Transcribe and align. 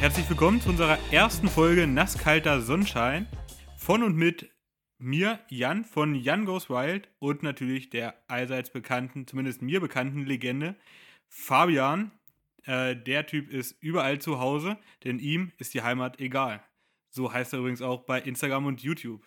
Herzlich 0.00 0.28
willkommen 0.28 0.60
zu 0.60 0.70
unserer 0.70 0.98
ersten 1.12 1.46
Folge 1.48 1.86
Nasskalter 1.86 2.62
Sonnenschein 2.62 3.28
von 3.76 4.02
und 4.02 4.16
mit 4.16 4.50
mir, 4.98 5.38
Jan 5.48 5.84
von 5.84 6.16
Jan 6.16 6.44
Goes 6.46 6.68
Wild 6.68 7.08
und 7.20 7.44
natürlich 7.44 7.90
der 7.90 8.14
allseits 8.26 8.70
bekannten, 8.70 9.28
zumindest 9.28 9.62
mir 9.62 9.80
bekannten 9.80 10.26
Legende 10.26 10.74
Fabian. 11.28 12.10
Äh, 12.68 12.96
der 12.96 13.26
Typ 13.26 13.50
ist 13.50 13.76
überall 13.80 14.18
zu 14.18 14.40
Hause, 14.40 14.76
denn 15.02 15.18
ihm 15.18 15.52
ist 15.56 15.72
die 15.72 15.80
Heimat 15.80 16.20
egal. 16.20 16.62
So 17.08 17.32
heißt 17.32 17.54
er 17.54 17.60
übrigens 17.60 17.80
auch 17.80 18.04
bei 18.04 18.20
Instagram 18.20 18.66
und 18.66 18.82
YouTube. 18.82 19.26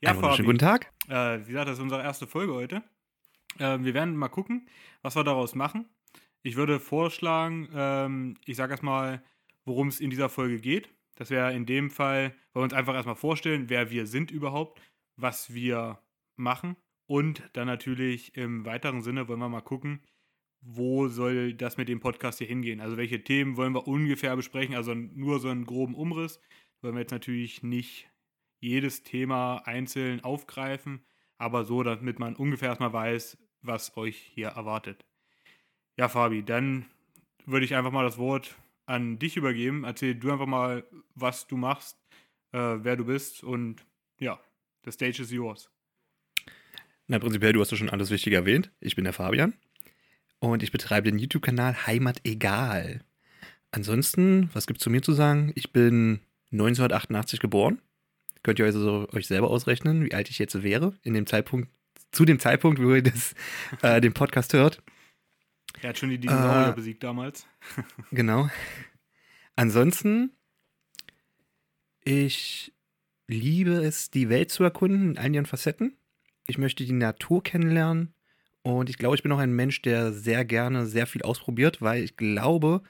Ja, 0.00 0.14
Fabian. 0.14 0.46
Guten 0.46 0.58
Tag. 0.58 0.92
Äh, 1.08 1.40
wie 1.40 1.50
gesagt, 1.50 1.68
das 1.68 1.78
ist 1.78 1.82
unsere 1.82 2.02
erste 2.02 2.28
Folge 2.28 2.54
heute. 2.54 2.84
Äh, 3.58 3.80
wir 3.80 3.94
werden 3.94 4.16
mal 4.16 4.28
gucken, 4.28 4.68
was 5.02 5.16
wir 5.16 5.24
daraus 5.24 5.56
machen. 5.56 5.88
Ich 6.44 6.54
würde 6.54 6.78
vorschlagen, 6.78 7.68
ähm, 7.74 8.36
ich 8.44 8.56
sage 8.56 8.72
erstmal, 8.72 9.24
worum 9.64 9.88
es 9.88 9.98
in 9.98 10.10
dieser 10.10 10.28
Folge 10.28 10.60
geht. 10.60 10.88
Das 11.16 11.30
wäre 11.30 11.52
in 11.52 11.66
dem 11.66 11.90
Fall, 11.90 12.30
wollen 12.52 12.62
wir 12.62 12.62
uns 12.62 12.74
einfach 12.74 12.94
erstmal 12.94 13.16
vorstellen, 13.16 13.70
wer 13.70 13.90
wir 13.90 14.06
sind 14.06 14.30
überhaupt, 14.30 14.80
was 15.16 15.52
wir 15.52 15.98
machen. 16.36 16.76
Und 17.06 17.42
dann 17.54 17.66
natürlich 17.66 18.36
im 18.36 18.64
weiteren 18.64 19.02
Sinne 19.02 19.26
wollen 19.26 19.40
wir 19.40 19.48
mal 19.48 19.62
gucken, 19.62 20.00
wo 20.62 21.08
soll 21.08 21.54
das 21.54 21.76
mit 21.76 21.88
dem 21.88 22.00
Podcast 22.00 22.38
hier 22.38 22.46
hingehen? 22.46 22.80
Also 22.80 22.96
welche 22.96 23.22
Themen 23.22 23.56
wollen 23.56 23.74
wir 23.74 23.88
ungefähr 23.88 24.34
besprechen? 24.36 24.76
Also 24.76 24.94
nur 24.94 25.40
so 25.40 25.48
einen 25.48 25.66
groben 25.66 25.94
Umriss. 25.94 26.40
Wollen 26.80 26.94
wir 26.94 27.00
jetzt 27.00 27.10
natürlich 27.10 27.62
nicht 27.62 28.08
jedes 28.60 29.02
Thema 29.02 29.58
einzeln 29.66 30.22
aufgreifen, 30.22 31.04
aber 31.36 31.64
so, 31.64 31.82
damit 31.82 32.18
man 32.20 32.36
ungefähr 32.36 32.68
erstmal 32.68 32.92
weiß, 32.92 33.38
was 33.60 33.96
euch 33.96 34.16
hier 34.16 34.48
erwartet. 34.48 35.04
Ja, 35.96 36.08
Fabi, 36.08 36.44
dann 36.44 36.86
würde 37.44 37.64
ich 37.64 37.74
einfach 37.74 37.90
mal 37.90 38.04
das 38.04 38.18
Wort 38.18 38.56
an 38.86 39.18
dich 39.18 39.36
übergeben. 39.36 39.84
Erzähl 39.84 40.14
du 40.14 40.30
einfach 40.30 40.46
mal, 40.46 40.84
was 41.14 41.48
du 41.48 41.56
machst, 41.56 41.98
äh, 42.52 42.58
wer 42.58 42.96
du 42.96 43.04
bist 43.04 43.42
und 43.42 43.84
ja, 44.18 44.40
the 44.84 44.92
stage 44.92 45.22
is 45.22 45.32
yours. 45.32 45.70
Na, 47.08 47.18
prinzipiell, 47.18 47.52
du 47.52 47.60
hast 47.60 47.72
ja 47.72 47.76
schon 47.76 47.90
alles 47.90 48.10
Wichtige 48.10 48.36
erwähnt. 48.36 48.70
Ich 48.80 48.94
bin 48.94 49.04
der 49.04 49.12
Fabian 49.12 49.54
und 50.42 50.64
ich 50.64 50.72
betreibe 50.72 51.08
den 51.08 51.20
YouTube-Kanal 51.20 51.86
Heimat 51.86 52.20
Egal. 52.24 53.04
Ansonsten, 53.70 54.50
was 54.52 54.66
gibt 54.66 54.80
es 54.80 54.82
zu 54.82 54.90
mir 54.90 55.00
zu 55.00 55.12
sagen? 55.12 55.52
Ich 55.54 55.72
bin 55.72 56.18
1988 56.50 57.38
geboren. 57.38 57.80
Könnt 58.42 58.58
ihr 58.58 58.64
also 58.64 59.08
euch 59.12 59.28
selber 59.28 59.50
ausrechnen, 59.50 60.04
wie 60.04 60.12
alt 60.12 60.30
ich 60.30 60.40
jetzt 60.40 60.60
wäre, 60.64 60.94
in 61.04 61.14
dem 61.14 61.26
Zeitpunkt, 61.26 61.70
zu 62.10 62.24
dem 62.24 62.40
Zeitpunkt, 62.40 62.82
wo 62.82 62.92
ihr 62.92 63.04
das, 63.04 63.36
äh, 63.82 64.00
den 64.00 64.14
Podcast 64.14 64.52
hört. 64.52 64.82
Er 65.80 65.90
hat 65.90 65.98
schon 65.98 66.10
die 66.10 66.18
Dinosaurier 66.18 66.70
äh, 66.70 66.74
besiegt 66.74 67.04
damals. 67.04 67.46
genau. 68.10 68.50
Ansonsten, 69.54 70.32
ich 72.02 72.74
liebe 73.28 73.74
es, 73.74 74.10
die 74.10 74.28
Welt 74.28 74.50
zu 74.50 74.64
erkunden 74.64 75.12
in 75.12 75.18
all 75.18 75.32
ihren 75.32 75.46
Facetten. 75.46 75.96
Ich 76.48 76.58
möchte 76.58 76.84
die 76.84 76.92
Natur 76.92 77.44
kennenlernen. 77.44 78.12
Und 78.62 78.88
ich 78.88 78.98
glaube, 78.98 79.16
ich 79.16 79.22
bin 79.22 79.32
auch 79.32 79.38
ein 79.38 79.52
Mensch, 79.52 79.82
der 79.82 80.12
sehr 80.12 80.44
gerne 80.44 80.86
sehr 80.86 81.06
viel 81.06 81.22
ausprobiert, 81.22 81.82
weil 81.82 82.02
ich 82.02 82.16
glaube, 82.16 82.82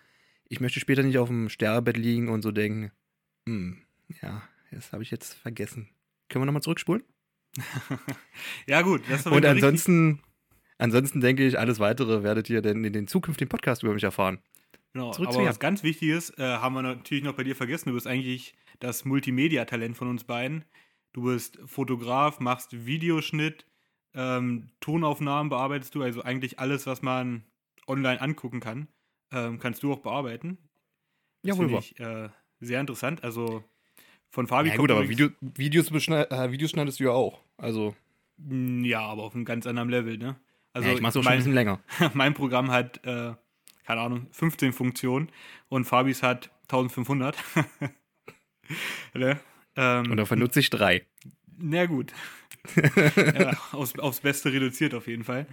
ich 0.48 0.60
möchte 0.60 0.80
später 0.80 1.02
nicht 1.02 1.18
auf 1.18 1.28
dem 1.28 1.48
Sterbebett 1.48 1.96
liegen 1.96 2.28
und 2.28 2.42
so 2.42 2.50
denken, 2.50 2.92
hm, 3.48 3.78
ja, 4.20 4.42
das 4.70 4.92
habe 4.92 5.02
ich 5.02 5.10
jetzt 5.10 5.34
vergessen. 5.34 5.88
Können 6.28 6.42
wir 6.42 6.46
nochmal 6.46 6.62
zurückspulen? 6.62 7.02
ja, 8.66 8.82
gut. 8.82 9.02
und 9.26 9.44
ansonsten, 9.44 10.22
ansonsten 10.78 11.20
denke 11.20 11.46
ich, 11.46 11.58
alles 11.58 11.80
weitere 11.80 12.22
werdet 12.22 12.50
ihr 12.50 12.62
denn 12.62 12.84
in 12.84 12.92
den 12.92 13.06
zukünftigen 13.06 13.48
Podcast 13.48 13.82
über 13.82 13.94
mich 13.94 14.04
erfahren. 14.04 14.38
Genau, 14.92 15.12
Zurück 15.12 15.30
aber 15.30 15.44
was 15.46 15.58
ganz 15.58 15.82
Wichtiges 15.82 16.30
äh, 16.38 16.42
haben 16.42 16.74
wir 16.74 16.82
natürlich 16.82 17.24
noch 17.24 17.34
bei 17.34 17.44
dir 17.44 17.56
vergessen. 17.56 17.88
Du 17.88 17.94
bist 17.94 18.06
eigentlich 18.06 18.54
das 18.78 19.06
Multimedia-Talent 19.06 19.96
von 19.96 20.08
uns 20.08 20.24
beiden. 20.24 20.66
Du 21.14 21.22
bist 21.22 21.58
Fotograf, 21.64 22.40
machst 22.40 22.86
Videoschnitt, 22.86 23.66
ähm, 24.14 24.68
Tonaufnahmen 24.80 25.48
bearbeitest 25.48 25.94
du, 25.94 26.02
also 26.02 26.22
eigentlich 26.22 26.58
alles, 26.58 26.86
was 26.86 27.02
man 27.02 27.44
online 27.86 28.20
angucken 28.20 28.60
kann, 28.60 28.88
ähm, 29.32 29.58
kannst 29.58 29.82
du 29.82 29.92
auch 29.92 30.00
bearbeiten. 30.00 30.58
Das 31.42 31.58
ja. 31.58 31.78
Ich, 31.78 31.98
äh, 31.98 32.28
sehr 32.60 32.80
interessant. 32.80 33.24
Also 33.24 33.64
von 34.30 34.46
Fabi. 34.46 34.70
Ja, 34.70 34.76
gut, 34.76 34.90
aber 34.90 35.08
Video, 35.08 35.28
Videos, 35.40 35.90
äh, 35.90 36.50
Videos 36.50 36.70
schneidest 36.70 37.00
du 37.00 37.04
ja 37.04 37.10
auch. 37.10 37.42
Also. 37.56 37.94
Ja, 38.48 39.00
aber 39.00 39.24
auf 39.24 39.34
einem 39.34 39.44
ganz 39.44 39.66
anderen 39.66 39.88
Level, 39.88 40.18
ne? 40.18 40.36
Also 40.72 40.88
ja, 40.88 40.94
ich 40.94 41.00
mach's 41.00 41.16
auch 41.16 41.22
schon 41.22 41.32
ein 41.32 41.38
bisschen 41.38 41.54
länger. 41.54 41.80
mein 42.14 42.34
Programm 42.34 42.70
hat, 42.70 43.04
äh, 43.04 43.34
keine 43.84 44.00
Ahnung, 44.00 44.26
15 44.32 44.72
Funktionen 44.72 45.30
und 45.68 45.84
Fabis 45.84 46.22
hat 46.22 46.50
1500. 46.64 47.36
ne? 49.14 49.38
ähm, 49.76 50.10
und 50.10 50.16
davon 50.16 50.38
nutze 50.38 50.60
ich 50.60 50.70
drei. 50.70 51.06
Na 51.64 51.86
gut. 51.86 52.12
ja, 53.16 53.56
aufs, 53.70 53.96
aufs 53.98 54.20
Beste 54.20 54.52
reduziert 54.52 54.94
auf 54.94 55.06
jeden 55.06 55.22
Fall. 55.22 55.46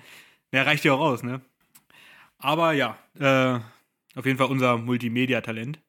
Ja, 0.52 0.64
reicht 0.64 0.84
ja 0.84 0.94
auch 0.94 1.00
aus, 1.00 1.22
ne? 1.22 1.42
Aber 2.40 2.74
ja, 2.74 2.98
äh, 3.20 3.60
auf 4.18 4.26
jeden 4.26 4.40
Fall 4.40 4.48
unser 4.48 4.78
Multimedia-Talent 4.78 5.80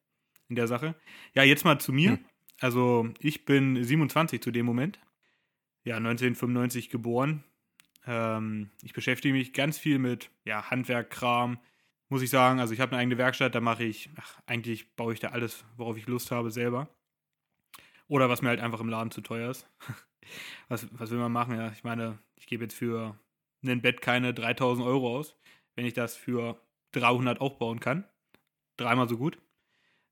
in 0.49 0.57
der 0.57 0.69
Sache. 0.69 0.95
Ja, 1.35 1.43
jetzt 1.43 1.65
mal 1.65 1.79
zu 1.79 1.93
mir. 1.93 2.13
Hm. 2.13 2.19
Also, 2.61 3.09
ich 3.19 3.47
bin 3.47 3.83
27 3.83 4.43
zu 4.43 4.51
dem 4.51 4.67
Moment. 4.67 5.01
Ja, 5.85 5.97
1995 5.97 6.91
geboren. 6.91 7.43
Ähm, 8.07 8.71
ich 8.83 8.93
beschäftige 8.93 9.33
mich 9.33 9.55
ganz 9.55 9.79
viel 9.79 9.99
mit 9.99 10.31
ja, 10.45 10.71
Handwerk, 10.71 11.09
Kram, 11.09 11.59
muss 12.11 12.21
ich 12.21 12.29
sagen. 12.29 12.61
Also, 12.61 12.75
ich 12.75 12.81
habe 12.81 12.93
eine 12.93 13.01
eigene 13.01 13.17
Werkstatt, 13.17 13.55
da 13.55 13.61
mache 13.61 13.85
ich, 13.85 14.11
ach, 14.17 14.39
eigentlich 14.45 14.95
baue 14.97 15.15
ich 15.15 15.21
da 15.21 15.29
alles, 15.29 15.65
worauf 15.79 15.97
ich 15.97 16.07
Lust 16.07 16.31
habe, 16.31 16.51
selber. 16.51 16.91
Oder 18.11 18.29
was 18.29 18.43
mir 18.43 18.49
halt 18.49 18.61
einfach 18.61 18.81
im 18.81 18.89
Laden 18.89 19.13
zu 19.13 19.21
teuer 19.21 19.53
ist. 19.53 19.69
was, 20.69 20.89
was 20.91 21.13
will 21.13 21.19
man 21.19 21.31
machen? 21.31 21.57
Ja, 21.57 21.71
ich 21.71 21.85
meine, 21.85 22.19
ich 22.35 22.49
gebe 22.49 22.65
jetzt 22.65 22.75
für 22.75 23.17
ein 23.65 23.83
Bett 23.83 24.03
keine 24.03 24.35
3000 24.35 24.85
Euro 24.85 25.17
aus, 25.17 25.37
wenn 25.77 25.87
ich 25.87 25.95
das 25.95 26.17
für 26.17 26.61
300 26.91 27.41
aufbauen 27.41 27.79
kann. 27.79 28.05
Dreimal 28.77 29.09
so 29.09 29.17
gut. 29.17 29.39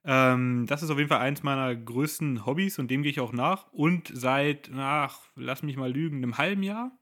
Ähm, 0.04 0.64
das 0.68 0.84
ist 0.84 0.90
auf 0.90 0.98
jeden 0.98 1.08
Fall 1.08 1.18
eins 1.18 1.42
meiner 1.42 1.74
größten 1.74 2.46
Hobbys 2.46 2.78
und 2.78 2.88
dem 2.88 3.02
gehe 3.02 3.10
ich 3.10 3.18
auch 3.18 3.32
nach. 3.32 3.66
Und 3.72 4.12
seit, 4.14 4.70
ach, 4.76 5.20
lass 5.34 5.64
mich 5.64 5.76
mal 5.76 5.92
lügen, 5.92 6.18
einem 6.18 6.38
halben 6.38 6.62
Jahr 6.62 6.96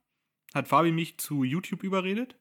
hat 0.55 0.67
Fabi 0.67 0.91
mich 0.91 1.19
zu 1.19 1.43
YouTube 1.43 1.83
überredet. 1.83 2.39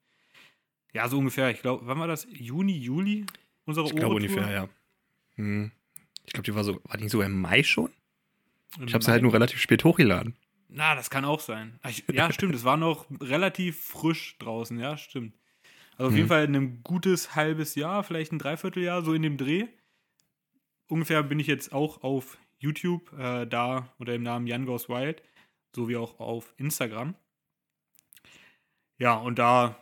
Ja, 0.94 1.11
so 1.11 1.19
ungefähr. 1.19 1.50
Ich 1.50 1.61
glaube, 1.61 1.87
wann 1.87 1.99
war 1.99 2.09
das? 2.09 2.27
Juni, 2.31 2.78
Juli? 2.78 3.27
Unsere 3.67 3.87
Ich 3.87 3.94
glaube 3.94 4.15
ungefähr, 4.15 4.50
ja. 4.50 4.69
Hm. 5.34 5.73
Ich 6.25 6.33
glaube, 6.33 6.44
die 6.44 6.55
war 6.55 6.65
so, 6.65 6.81
war 6.84 6.97
die 6.97 7.11
sogar 7.11 7.27
im 7.27 7.38
Mai 7.38 7.62
schon? 7.62 7.93
Ich 8.84 8.94
habe 8.94 9.04
sie 9.04 9.10
halt 9.10 9.22
nur 9.22 9.32
relativ 9.32 9.60
spät 9.60 9.84
hochgeladen. 9.84 10.37
Na, 10.69 10.94
das 10.94 11.10
kann 11.10 11.25
auch 11.25 11.41
sein. 11.41 11.78
Ja, 12.12 12.32
stimmt, 12.32 12.54
es 12.54 12.65
war 12.65 12.77
noch 12.77 13.06
relativ 13.21 13.81
frisch 13.81 14.37
draußen, 14.38 14.78
ja, 14.78 14.97
stimmt. 14.97 15.34
Also 15.93 16.09
auf 16.09 16.10
hm. 16.10 16.16
jeden 16.16 16.28
Fall 16.28 16.44
ein 16.44 16.82
gutes 16.82 17.34
halbes 17.34 17.75
Jahr, 17.75 18.05
vielleicht 18.05 18.32
ein 18.32 18.38
Dreivierteljahr, 18.38 19.03
so 19.03 19.15
in 19.15 19.22
dem 19.22 19.37
Dreh. 19.37 19.66
Ungefähr 20.88 21.22
bin 21.22 21.41
ich 21.41 21.47
jetzt 21.47 21.72
auch 21.72 22.03
auf 22.03 22.38
YouTube, 22.59 23.12
äh, 23.19 23.47
da 23.47 23.93
unter 23.99 24.12
dem 24.12 24.22
Namen 24.22 24.47
Jan 24.47 24.66
Goes 24.66 24.88
Wild, 24.88 25.22
sowie 25.75 25.97
auch 25.97 26.21
auf 26.21 26.55
Instagram. 26.59 27.15
Ja, 28.99 29.15
und 29.15 29.38
da 29.38 29.76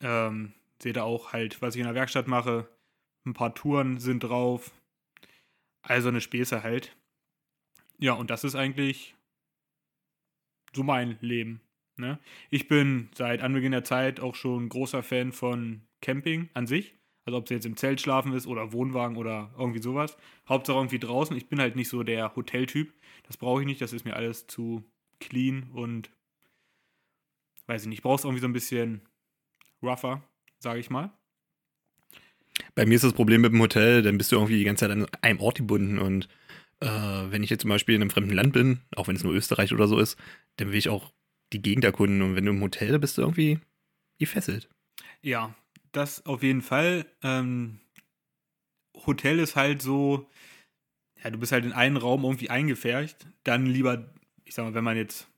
ähm, 0.00 0.52
seht 0.82 0.96
ihr 0.96 1.04
auch 1.04 1.32
halt, 1.32 1.60
was 1.62 1.74
ich 1.74 1.80
in 1.80 1.86
der 1.86 1.94
Werkstatt 1.94 2.28
mache. 2.28 2.68
Ein 3.24 3.34
paar 3.34 3.54
Touren 3.54 3.98
sind 3.98 4.20
drauf. 4.20 4.72
Also 5.82 6.08
eine 6.08 6.20
Späße 6.20 6.62
halt. 6.62 6.96
Ja, 7.98 8.12
und 8.12 8.30
das 8.30 8.44
ist 8.44 8.54
eigentlich 8.54 9.14
so 10.72 10.82
mein 10.82 11.18
Leben. 11.20 11.60
Ne? 11.96 12.18
Ich 12.50 12.68
bin 12.68 13.08
seit 13.14 13.42
Anbeginn 13.42 13.72
der 13.72 13.84
Zeit 13.84 14.20
auch 14.20 14.34
schon 14.34 14.68
großer 14.68 15.02
Fan 15.02 15.32
von 15.32 15.82
Camping 16.00 16.48
an 16.54 16.66
sich. 16.66 16.94
Also 17.24 17.36
ob 17.36 17.44
es 17.44 17.50
jetzt 17.50 17.66
im 17.66 17.76
Zelt 17.76 18.00
schlafen 18.00 18.32
ist 18.32 18.46
oder 18.46 18.72
Wohnwagen 18.72 19.16
oder 19.16 19.52
irgendwie 19.58 19.82
sowas. 19.82 20.16
Hauptsache 20.48 20.78
irgendwie 20.78 20.98
draußen. 20.98 21.36
Ich 21.36 21.48
bin 21.48 21.60
halt 21.60 21.76
nicht 21.76 21.88
so 21.88 22.02
der 22.02 22.34
Hoteltyp. 22.34 22.94
Das 23.24 23.36
brauche 23.36 23.60
ich 23.60 23.66
nicht. 23.66 23.82
Das 23.82 23.92
ist 23.92 24.04
mir 24.04 24.16
alles 24.16 24.46
zu 24.46 24.84
clean 25.20 25.70
und 25.74 26.10
weiß 27.66 27.82
ich 27.82 27.88
nicht. 27.88 27.98
Ich 27.98 28.02
brauche 28.02 28.22
irgendwie 28.22 28.40
so 28.40 28.46
ein 28.46 28.52
bisschen 28.52 29.02
rougher, 29.82 30.22
sage 30.58 30.80
ich 30.80 30.88
mal. 30.88 31.12
Bei 32.74 32.86
mir 32.86 32.94
ist 32.94 33.04
das 33.04 33.12
Problem 33.12 33.42
mit 33.42 33.52
dem 33.52 33.60
Hotel, 33.60 34.02
dann 34.02 34.18
bist 34.18 34.32
du 34.32 34.36
irgendwie 34.36 34.58
die 34.58 34.64
ganze 34.64 34.86
Zeit 34.86 34.90
an 34.90 35.06
einem 35.20 35.40
Ort 35.40 35.58
gebunden 35.58 35.98
und 35.98 36.28
äh, 36.80 36.86
wenn 36.86 37.42
ich 37.42 37.50
jetzt 37.50 37.62
zum 37.62 37.70
Beispiel 37.70 37.94
in 37.94 38.02
einem 38.02 38.10
fremden 38.10 38.34
Land 38.34 38.52
bin, 38.52 38.80
auch 38.94 39.08
wenn 39.08 39.16
es 39.16 39.24
nur 39.24 39.34
Österreich 39.34 39.72
oder 39.72 39.88
so 39.88 39.98
ist, 39.98 40.18
dann 40.56 40.68
will 40.68 40.78
ich 40.78 40.88
auch 40.88 41.12
die 41.52 41.62
Gegend 41.62 41.84
erkunden. 41.84 42.22
Und 42.22 42.36
wenn 42.36 42.44
du 42.44 42.52
im 42.52 42.60
Hotel 42.60 42.98
bist, 42.98 43.00
bist 43.00 43.18
du 43.18 43.22
irgendwie 43.22 43.58
gefesselt. 44.18 44.68
Ja, 45.22 45.54
das 45.92 46.26
auf 46.26 46.42
jeden 46.42 46.62
Fall. 46.62 47.06
Ähm, 47.22 47.80
Hotel 49.06 49.38
ist 49.38 49.56
halt 49.56 49.82
so, 49.82 50.28
ja, 51.22 51.30
du 51.30 51.38
bist 51.38 51.52
halt 51.52 51.64
in 51.64 51.72
einen 51.72 51.96
Raum 51.96 52.24
irgendwie 52.24 52.50
eingefärcht, 52.50 53.26
dann 53.44 53.66
lieber, 53.66 54.12
ich 54.44 54.54
sag 54.54 54.64
mal, 54.64 54.74
wenn 54.74 54.84
man 54.84 54.96
jetzt 54.96 55.28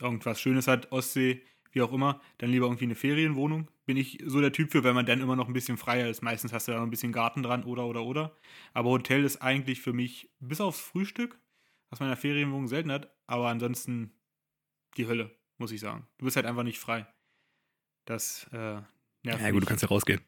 irgendwas 0.00 0.40
Schönes 0.40 0.66
hat, 0.66 0.92
Ostsee, 0.92 1.42
wie 1.72 1.82
auch 1.82 1.92
immer, 1.92 2.20
dann 2.38 2.50
lieber 2.50 2.66
irgendwie 2.66 2.84
eine 2.84 2.94
Ferienwohnung. 2.94 3.68
Bin 3.86 3.96
ich 3.96 4.18
so 4.26 4.40
der 4.40 4.52
Typ 4.52 4.72
für, 4.72 4.82
wenn 4.82 4.94
man 4.96 5.06
dann 5.06 5.20
immer 5.20 5.36
noch 5.36 5.46
ein 5.46 5.52
bisschen 5.52 5.76
freier 5.76 6.08
ist. 6.08 6.20
Meistens 6.20 6.52
hast 6.52 6.66
du 6.66 6.72
da 6.72 6.78
noch 6.78 6.84
ein 6.86 6.90
bisschen 6.90 7.12
Garten 7.12 7.42
dran 7.42 7.64
oder 7.64 7.86
oder 7.86 8.02
oder. 8.02 8.36
Aber 8.74 8.90
Hotel 8.90 9.24
ist 9.24 9.40
eigentlich 9.40 9.80
für 9.80 9.92
mich 9.92 10.28
bis 10.40 10.60
aufs 10.60 10.80
Frühstück, 10.80 11.38
was 11.88 12.00
man 12.00 12.08
in 12.08 12.10
der 12.10 12.20
Ferienwohnung 12.20 12.66
selten 12.66 12.90
hat, 12.90 13.14
aber 13.26 13.48
ansonsten 13.48 14.12
die 14.96 15.06
Hölle, 15.06 15.30
muss 15.58 15.70
ich 15.70 15.80
sagen. 15.80 16.06
Du 16.18 16.24
bist 16.24 16.36
halt 16.36 16.46
einfach 16.46 16.64
nicht 16.64 16.78
frei. 16.78 17.06
Das 18.06 18.48
äh, 18.52 18.80
nervt 19.22 19.42
Ja, 19.42 19.50
gut, 19.50 19.62
du 19.62 19.66
kannst 19.66 19.82
ja 19.82 19.88
rausgehen. 19.88 20.20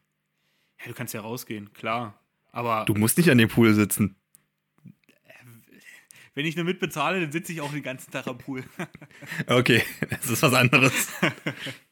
Ja, 0.79 0.87
du 0.87 0.93
kannst 0.93 1.13
ja 1.13 1.21
rausgehen, 1.21 1.73
klar. 1.73 2.19
Aber 2.51 2.85
Du 2.85 2.93
musst 2.93 3.17
nicht 3.17 3.29
an 3.29 3.37
dem 3.37 3.49
Pool 3.49 3.73
sitzen. 3.73 4.15
wenn 6.33 6.45
ich 6.45 6.55
nur 6.55 6.65
mitbezahle, 6.65 7.19
dann 7.19 7.31
sitze 7.31 7.51
ich 7.51 7.61
auch 7.61 7.71
den 7.71 7.83
ganzen 7.83 8.11
Tag 8.11 8.27
am 8.27 8.37
Pool. 8.37 8.63
Okay, 9.47 9.83
das 10.09 10.29
ist 10.29 10.41
was 10.43 10.53
anderes. 10.53 11.09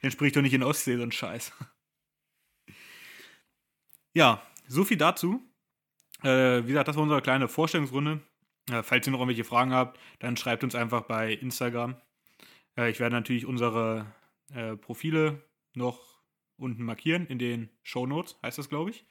dann 0.00 0.10
sprich 0.10 0.32
doch 0.32 0.42
nicht 0.42 0.54
in 0.54 0.62
Ostsee, 0.62 0.96
so 0.96 1.02
ein 1.02 1.12
Scheiß. 1.12 1.52
Ja, 4.14 4.46
so 4.68 4.84
viel 4.84 4.96
dazu. 4.96 5.40
Äh, 6.22 6.62
wie 6.64 6.68
gesagt, 6.68 6.88
das 6.88 6.96
war 6.96 7.02
unsere 7.02 7.22
kleine 7.22 7.48
Vorstellungsrunde. 7.48 8.20
Äh, 8.70 8.82
falls 8.82 9.06
ihr 9.06 9.10
noch 9.10 9.18
irgendwelche 9.18 9.44
Fragen 9.44 9.72
habt, 9.72 9.98
dann 10.20 10.36
schreibt 10.36 10.62
uns 10.64 10.74
einfach 10.74 11.02
bei 11.02 11.32
Instagram. 11.32 11.96
Äh, 12.76 12.90
ich 12.90 13.00
werde 13.00 13.16
natürlich 13.16 13.46
unsere 13.46 14.14
äh, 14.54 14.76
Profile 14.76 15.42
noch 15.74 16.22
unten 16.56 16.84
markieren 16.84 17.26
in 17.26 17.38
den 17.38 17.70
Show 17.82 18.06
Notes, 18.06 18.38
heißt 18.42 18.58
das, 18.58 18.68
glaube 18.68 18.90
ich, 18.90 19.04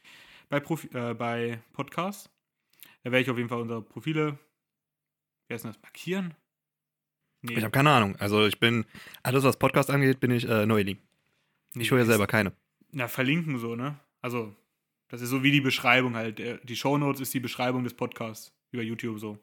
bei, 0.50 0.60
Profi 0.60 0.88
äh, 0.94 1.14
bei 1.14 1.62
Podcasts. 1.74 2.30
Da 3.04 3.12
werde 3.12 3.24
ich 3.24 3.30
auf 3.30 3.38
jeden 3.38 3.50
Fall 3.50 3.62
unsere 3.62 3.82
Profile, 3.82 4.40
wie 5.48 5.54
heißt 5.54 5.66
das, 5.66 5.82
markieren? 5.82 6.36
Nee, 7.42 7.54
Ich 7.56 7.64
habe 7.64 7.72
keine 7.72 7.90
Ahnung. 7.92 8.16
Also 8.18 8.46
ich 8.46 8.60
bin, 8.60 8.86
alles 9.24 9.44
was 9.44 9.58
Podcast 9.58 9.90
angeht, 9.90 10.20
bin 10.20 10.32
ich 10.32 10.48
äh, 10.48 10.66
Neuling. 10.66 11.00
nee, 11.74 11.84
Ich 11.84 11.92
höre 11.92 12.00
ja 12.00 12.06
selber 12.06 12.28
keine. 12.28 12.54
Na, 12.92 13.08
verlinken 13.08 13.58
so, 13.58 13.76
ne? 13.76 14.00
Also, 14.22 14.56
das 15.08 15.22
ist 15.22 15.30
so 15.30 15.42
wie 15.44 15.52
die 15.52 15.62
Beschreibung 15.62 16.16
halt. 16.16 16.38
Der- 16.40 16.58
Die 16.60 16.76
Shownotes 16.76 17.22
ist 17.22 17.34
die 17.34 17.40
Beschreibung 17.40 17.84
des 17.84 17.94
Podcasts 17.96 18.54
über 18.72 18.84
YouTube 18.84 19.20
so. 19.20 19.40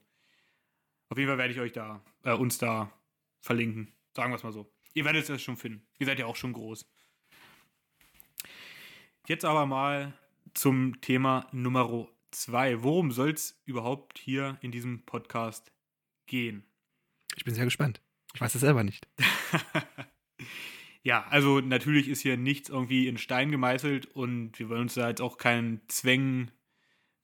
Auf 1.09 1.19
jeden 1.19 1.29
Fall 1.29 1.39
werde 1.39 1.53
ich 1.55 1.61
euch 1.61 1.73
da, 1.73 2.03
äh, 2.25 2.33
uns 2.33 2.59
da 2.59 2.93
verlinken. 3.41 3.93
Sagen 4.15 4.31
wir 4.31 4.37
es 4.37 4.43
mal 4.43 4.53
so. 4.53 4.71
Ihr 4.95 5.05
werdet 5.05 5.29
es 5.29 5.43
schon 5.43 5.57
finden. 5.57 5.83
Ihr 5.99 6.07
seid 6.07 6.19
ja 6.19 6.27
auch 6.27 6.37
schon 6.37 6.53
groß. 6.53 6.87
Jetzt 9.27 9.45
aber 9.45 9.67
mal 9.67 10.13
zum 10.55 11.01
Thema 11.01 11.47
Nummer 11.53 12.09
zwei. 12.31 12.83
Worum 12.83 13.11
soll 13.13 13.31
es 13.31 13.61
überhaupt 13.65 14.19
hier 14.19 14.59
in 14.61 14.71
diesem 14.71 15.03
Podcast 15.05 15.73
gehen? 16.27 16.65
Ich 17.39 17.45
bin 17.45 17.55
sehr 17.55 17.65
gespannt. 17.65 18.03
Ich 18.35 18.41
weiß 18.41 18.55
es 18.55 18.61
selber 18.61 18.85
nicht. 18.85 19.09
Ja, 21.05 21.25
also 21.31 21.61
natürlich 21.61 22.09
ist 22.09 22.21
hier 22.21 22.37
nichts 22.37 22.69
irgendwie 22.69 23.09
in 23.09 23.17
Stein 23.19 23.51
gemeißelt 23.51 24.15
und 24.15 24.59
wir 24.59 24.69
wollen 24.69 24.83
uns 24.83 24.95
da 24.95 25.09
jetzt 25.09 25.23
auch 25.23 25.39
keinen 25.39 25.81
Zwängen 25.89 26.51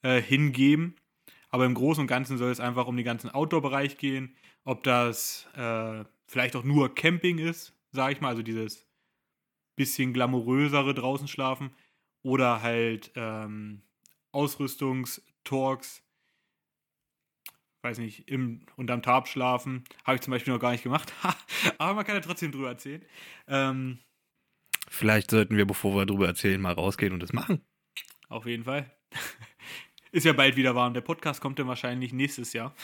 äh, 0.03 0.23
hingeben. 0.23 0.97
Aber 1.51 1.67
im 1.67 1.75
Großen 1.75 2.01
und 2.01 2.07
Ganzen 2.07 2.39
soll 2.39 2.51
es 2.51 2.61
einfach 2.61 2.87
um 2.87 2.97
den 2.97 3.05
ganzen 3.05 3.31
Outdoor-Bereich 3.31 3.99
gehen. 3.99 4.35
Ob 4.65 4.85
das 4.85 5.47
äh, 5.55 6.05
vielleicht 6.27 6.57
auch 6.57 6.65
nur 6.65 6.95
Camping 6.95 7.39
ist, 7.39 7.75
sage 7.91 8.15
ich 8.15 8.21
mal, 8.21 8.31
also 8.31 8.43
dieses 8.43 8.87
bisschen 9.77 10.13
glamourösere 10.13 10.95
draußen 10.95 11.29
schlafen 11.29 11.71
oder 12.23 12.63
halt 12.63 13.11
ähm, 13.17 13.83
Ausrüstungstalks, 14.33 16.03
weiß 17.85 17.99
nicht, 17.99 18.29
im, 18.31 18.65
unterm 18.77 19.03
Tarp 19.03 19.29
schlafen. 19.29 19.85
Habe 20.05 20.17
ich 20.17 20.23
zum 20.23 20.31
Beispiel 20.31 20.53
noch 20.53 20.61
gar 20.61 20.73
nicht 20.73 20.83
gemacht. 20.83 21.13
Aber 21.79 21.95
man 21.95 22.05
kann 22.05 22.17
ja 22.17 22.23
trotzdem 22.23 22.51
drüber 22.51 22.69
erzählen. 22.69 23.03
Ähm, 23.47 23.99
Vielleicht 24.89 25.31
sollten 25.31 25.57
wir, 25.57 25.67
bevor 25.67 25.95
wir 25.95 26.07
darüber 26.07 26.27
erzählen, 26.27 26.61
mal 26.61 26.73
rausgehen 26.73 27.13
und 27.13 27.21
das 27.21 27.33
machen. 27.33 27.61
auf 28.29 28.47
jeden 28.47 28.65
Fall. 28.65 28.91
Ist 30.13 30.25
ja 30.25 30.33
bald 30.33 30.57
wieder 30.57 30.75
warm. 30.75 30.95
Der 30.95 31.01
Podcast 31.01 31.41
kommt 31.41 31.59
dann 31.59 31.67
wahrscheinlich 31.67 32.13
nächstes 32.13 32.53
Jahr. 32.53 32.75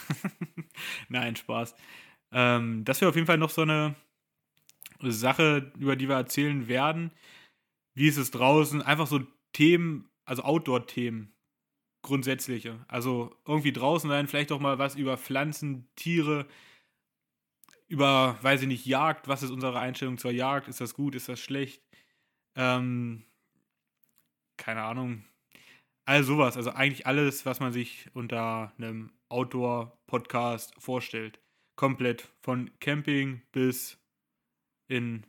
Nein, 1.08 1.36
Spaß. 1.36 1.74
Ähm, 2.32 2.84
das 2.84 3.00
wäre 3.00 3.08
auf 3.08 3.14
jeden 3.14 3.26
Fall 3.26 3.38
noch 3.38 3.50
so 3.50 3.62
eine 3.62 3.94
Sache, 5.00 5.72
über 5.78 5.96
die 5.96 6.08
wir 6.08 6.16
erzählen 6.16 6.68
werden. 6.68 7.12
Wie 7.94 8.08
ist 8.08 8.16
es 8.16 8.30
draußen? 8.30 8.82
Einfach 8.82 9.06
so 9.06 9.20
Themen, 9.52 10.08
also 10.24 10.42
Outdoor-Themen. 10.42 11.32
Grundsätzliche. 12.02 12.84
Also 12.88 13.36
irgendwie 13.46 13.72
draußen 13.72 14.08
sein, 14.08 14.26
vielleicht 14.26 14.52
auch 14.52 14.60
mal 14.60 14.78
was 14.78 14.96
über 14.96 15.16
Pflanzen, 15.18 15.88
Tiere, 15.96 16.46
über, 17.88 18.38
weiß 18.42 18.62
ich 18.62 18.68
nicht, 18.68 18.86
Jagd. 18.86 19.28
Was 19.28 19.42
ist 19.42 19.50
unsere 19.50 19.78
Einstellung 19.78 20.16
zur 20.16 20.30
Jagd? 20.30 20.68
Ist 20.68 20.80
das 20.80 20.94
gut? 20.94 21.14
Ist 21.14 21.28
das 21.28 21.40
schlecht? 21.40 21.82
Ähm, 22.54 23.24
keine 24.56 24.82
Ahnung. 24.82 25.24
All 26.04 26.22
sowas. 26.24 26.56
Also 26.56 26.70
eigentlich 26.70 27.06
alles, 27.06 27.46
was 27.46 27.60
man 27.60 27.72
sich 27.72 28.08
unter 28.14 28.72
einem 28.78 29.12
Outdoor-Podcast 29.28 30.74
vorstellt. 30.78 31.40
Komplett. 31.76 32.28
Von 32.42 32.70
Camping 32.80 33.42
bis 33.52 33.98
in 34.88 35.26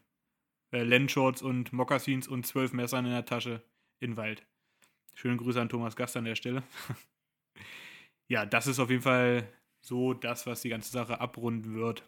äh, 0.71 0.83
Lensshorts 0.83 1.41
und 1.41 1.73
Mokassins 1.73 2.27
und 2.27 2.45
zwölf 2.45 2.73
Messern 2.73 3.05
in 3.05 3.11
der 3.11 3.25
Tasche 3.25 3.63
in 3.99 4.17
Wald. 4.17 4.45
Schöne 5.15 5.37
Grüße 5.37 5.59
an 5.61 5.69
Thomas 5.69 5.95
Gast 5.95 6.17
an 6.17 6.25
der 6.25 6.35
Stelle. 6.35 6.63
ja, 8.27 8.45
das 8.45 8.67
ist 8.67 8.79
auf 8.79 8.89
jeden 8.89 9.01
Fall 9.01 9.47
so 9.81 10.13
das, 10.13 10.45
was 10.45 10.61
die 10.61 10.69
ganze 10.69 10.91
Sache 10.91 11.19
abrunden 11.19 11.75
wird. 11.75 12.03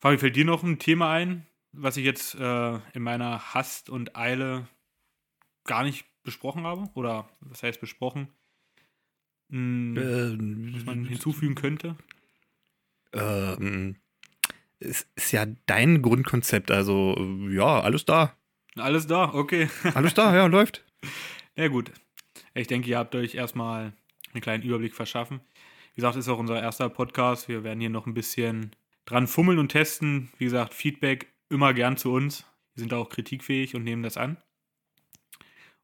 Fabi, 0.00 0.18
fällt 0.18 0.36
dir 0.36 0.44
noch 0.44 0.62
ein 0.62 0.78
Thema 0.78 1.12
ein, 1.12 1.46
was 1.72 1.96
ich 1.96 2.04
jetzt 2.04 2.34
äh, 2.34 2.74
in 2.92 3.02
meiner 3.02 3.54
Hast 3.54 3.88
und 3.90 4.16
Eile 4.16 4.68
gar 5.64 5.82
nicht 5.82 6.06
besprochen 6.22 6.64
habe? 6.64 6.90
Oder 6.94 7.28
was 7.40 7.62
heißt 7.62 7.80
besprochen? 7.80 8.28
Hm, 9.50 9.96
Ähm, 9.96 10.74
was 10.74 10.84
man 10.84 11.04
hinzufügen 11.04 11.54
könnte? 11.54 11.96
Ähm, 13.12 13.96
es 14.78 15.08
ist 15.14 15.32
ja 15.32 15.46
dein 15.66 16.02
Grundkonzept, 16.02 16.70
also 16.70 17.16
ja, 17.48 17.80
alles 17.80 18.04
da. 18.04 18.36
Alles 18.76 19.06
da, 19.06 19.32
okay. 19.32 19.68
Alles 19.94 20.14
da, 20.14 20.34
ja, 20.34 20.46
läuft. 20.46 20.84
Ja, 21.56 21.68
gut. 21.68 21.92
Ich 22.54 22.66
denke, 22.66 22.90
ihr 22.90 22.98
habt 22.98 23.14
euch 23.14 23.34
erstmal 23.34 23.92
einen 24.32 24.40
kleinen 24.42 24.62
Überblick 24.62 24.94
verschaffen. 24.94 25.40
Wie 25.94 25.96
gesagt, 25.96 26.16
ist 26.16 26.28
auch 26.28 26.38
unser 26.38 26.60
erster 26.60 26.88
Podcast. 26.88 27.48
Wir 27.48 27.64
werden 27.64 27.80
hier 27.80 27.90
noch 27.90 28.06
ein 28.06 28.14
bisschen 28.14 28.72
dran 29.06 29.26
fummeln 29.26 29.58
und 29.58 29.68
testen. 29.68 30.30
Wie 30.36 30.44
gesagt, 30.44 30.74
Feedback 30.74 31.32
immer 31.48 31.72
gern 31.72 31.96
zu 31.96 32.12
uns. 32.12 32.44
Wir 32.74 32.80
sind 32.80 32.92
da 32.92 32.98
auch 32.98 33.08
kritikfähig 33.08 33.74
und 33.74 33.84
nehmen 33.84 34.02
das 34.02 34.16
an. 34.16 34.36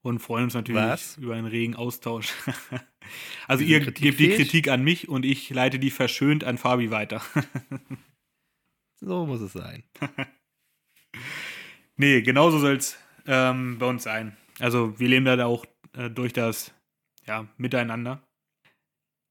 Und 0.03 0.19
freuen 0.19 0.45
uns 0.45 0.55
natürlich 0.55 0.83
Was? 0.83 1.17
über 1.17 1.35
einen 1.35 1.47
regen 1.47 1.77
Austausch. 1.77 2.35
also 3.47 3.65
ihr 3.65 3.81
gebt 3.81 4.19
die? 4.19 4.31
Kritik 4.31 4.69
an 4.69 4.83
mich 4.83 5.09
und 5.09 5.25
ich 5.25 5.49
leite 5.51 5.79
die 5.79 5.91
verschönt 5.91 6.45
an 6.45 6.59
Fabi 6.59 6.91
weiter. 6.91 7.23
So 9.05 9.27
muss 9.27 9.41
es 9.41 9.53
sein. 9.53 9.83
Nee, 12.03 12.21
genauso 12.21 12.59
soll 12.59 12.79
es 12.79 12.99
ähm, 13.27 13.79
bei 13.79 13.87
uns 13.87 14.03
sein. 14.03 14.37
Also 14.59 14.99
wir 14.99 15.07
leben 15.07 15.25
da 15.25 15.47
auch 15.47 15.65
äh, 15.93 16.11
durch 16.11 16.33
das 16.33 16.75
ja, 17.29 17.47
Miteinander. 17.59 18.21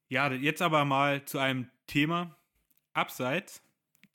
Ja, 0.08 0.32
jetzt 0.32 0.62
aber 0.62 0.86
mal 0.86 1.26
zu 1.26 1.38
einem 1.40 1.70
Thema 1.86 2.38
abseits 2.94 3.62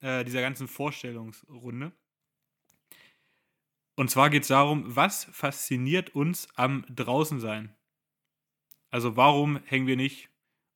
äh, 0.01 0.25
dieser 0.25 0.41
ganzen 0.41 0.69
Vorstellungsrunde. 0.69 1.93
Und 3.95 4.11
zwar 4.11 4.31
geht 4.31 4.45
es 4.45 4.49
darum, 4.49 4.85
was 4.87 5.27
fasziniert 5.33 6.15
uns 6.15 6.49
am 6.55 6.87
Draußensein? 6.89 7.77
Also 8.89 9.19
warum 9.19 9.61
hängen 9.67 9.87
wir 9.87 9.97
nicht 9.97 10.31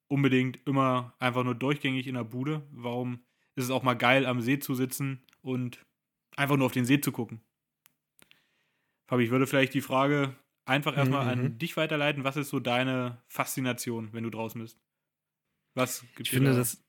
unbedingt 0.06 0.58
immer 0.66 1.14
einfach 1.18 1.44
nur 1.44 1.54
durchgängig 1.54 2.08
in 2.08 2.16
der 2.16 2.24
Bude? 2.24 2.60
Warum 2.72 3.24
ist 3.54 3.64
es 3.64 3.70
auch 3.70 3.82
mal 3.82 3.94
geil, 3.94 4.26
am 4.26 4.42
See 4.42 4.58
zu 4.58 4.74
sitzen 4.74 5.24
und 5.40 5.82
einfach 6.36 6.58
nur 6.58 6.66
auf 6.66 6.72
den 6.72 6.84
See 6.84 7.00
zu 7.00 7.10
gucken? 7.10 7.40
Fabi, 9.10 9.24
ich 9.24 9.30
würde 9.30 9.46
vielleicht 9.48 9.74
die 9.74 9.80
Frage 9.80 10.34
einfach 10.66 10.96
erstmal 10.96 11.24
Mhm. 11.24 11.30
an 11.42 11.58
dich 11.58 11.76
weiterleiten. 11.76 12.22
Was 12.22 12.36
ist 12.36 12.48
so 12.50 12.60
deine 12.60 13.18
Faszination, 13.26 14.12
wenn 14.12 14.22
du 14.22 14.30
draußen 14.30 14.60
bist? 14.60 14.78
Was 15.74 16.02
gibt 16.14 16.20
Ich 16.20 16.30
finde, 16.30 16.52
da- 16.52 16.58
das, 16.58 16.80